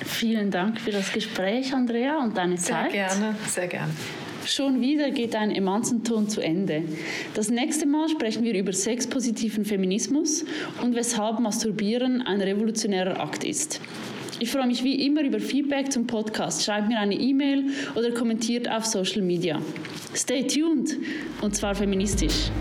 Vielen 0.06 0.52
Dank 0.52 0.80
für 0.80 0.92
das 0.92 1.12
Gespräch, 1.12 1.74
Andrea, 1.74 2.20
und 2.20 2.38
deine 2.38 2.56
Zeit. 2.56 2.92
Sehr 2.92 3.08
gerne, 3.08 3.36
sehr 3.48 3.68
gerne. 3.68 3.94
Schon 4.48 4.80
wieder 4.80 5.12
geht 5.12 5.36
ein 5.36 5.52
Emanzenton 5.52 6.30
zu 6.30 6.40
Ende. 6.40 6.84
Das 7.34 7.50
nächste 7.50 7.86
Mal 7.86 8.08
sprechen 8.08 8.46
wir 8.46 8.54
über 8.54 8.72
sexpositiven 8.72 9.66
Feminismus 9.66 10.46
und 10.82 10.96
weshalb 10.96 11.40
Masturbieren 11.40 12.22
ein 12.22 12.40
revolutionärer 12.40 13.20
Akt 13.20 13.44
ist. 13.44 13.82
Ich 14.40 14.52
freue 14.52 14.68
mich 14.68 14.84
wie 14.84 15.04
immer 15.06 15.24
über 15.24 15.40
Feedback 15.40 15.92
zum 15.92 16.06
Podcast. 16.06 16.64
Schreibt 16.64 16.90
mir 16.90 17.00
eine 17.00 17.16
E-Mail 17.16 17.72
oder 17.96 18.12
kommentiert 18.12 18.70
auf 18.70 18.86
Social 18.86 19.24
Media. 19.24 19.60
Stay 20.14 20.46
tuned 20.46 20.96
und 21.42 21.56
zwar 21.56 21.74
feministisch. 21.74 22.52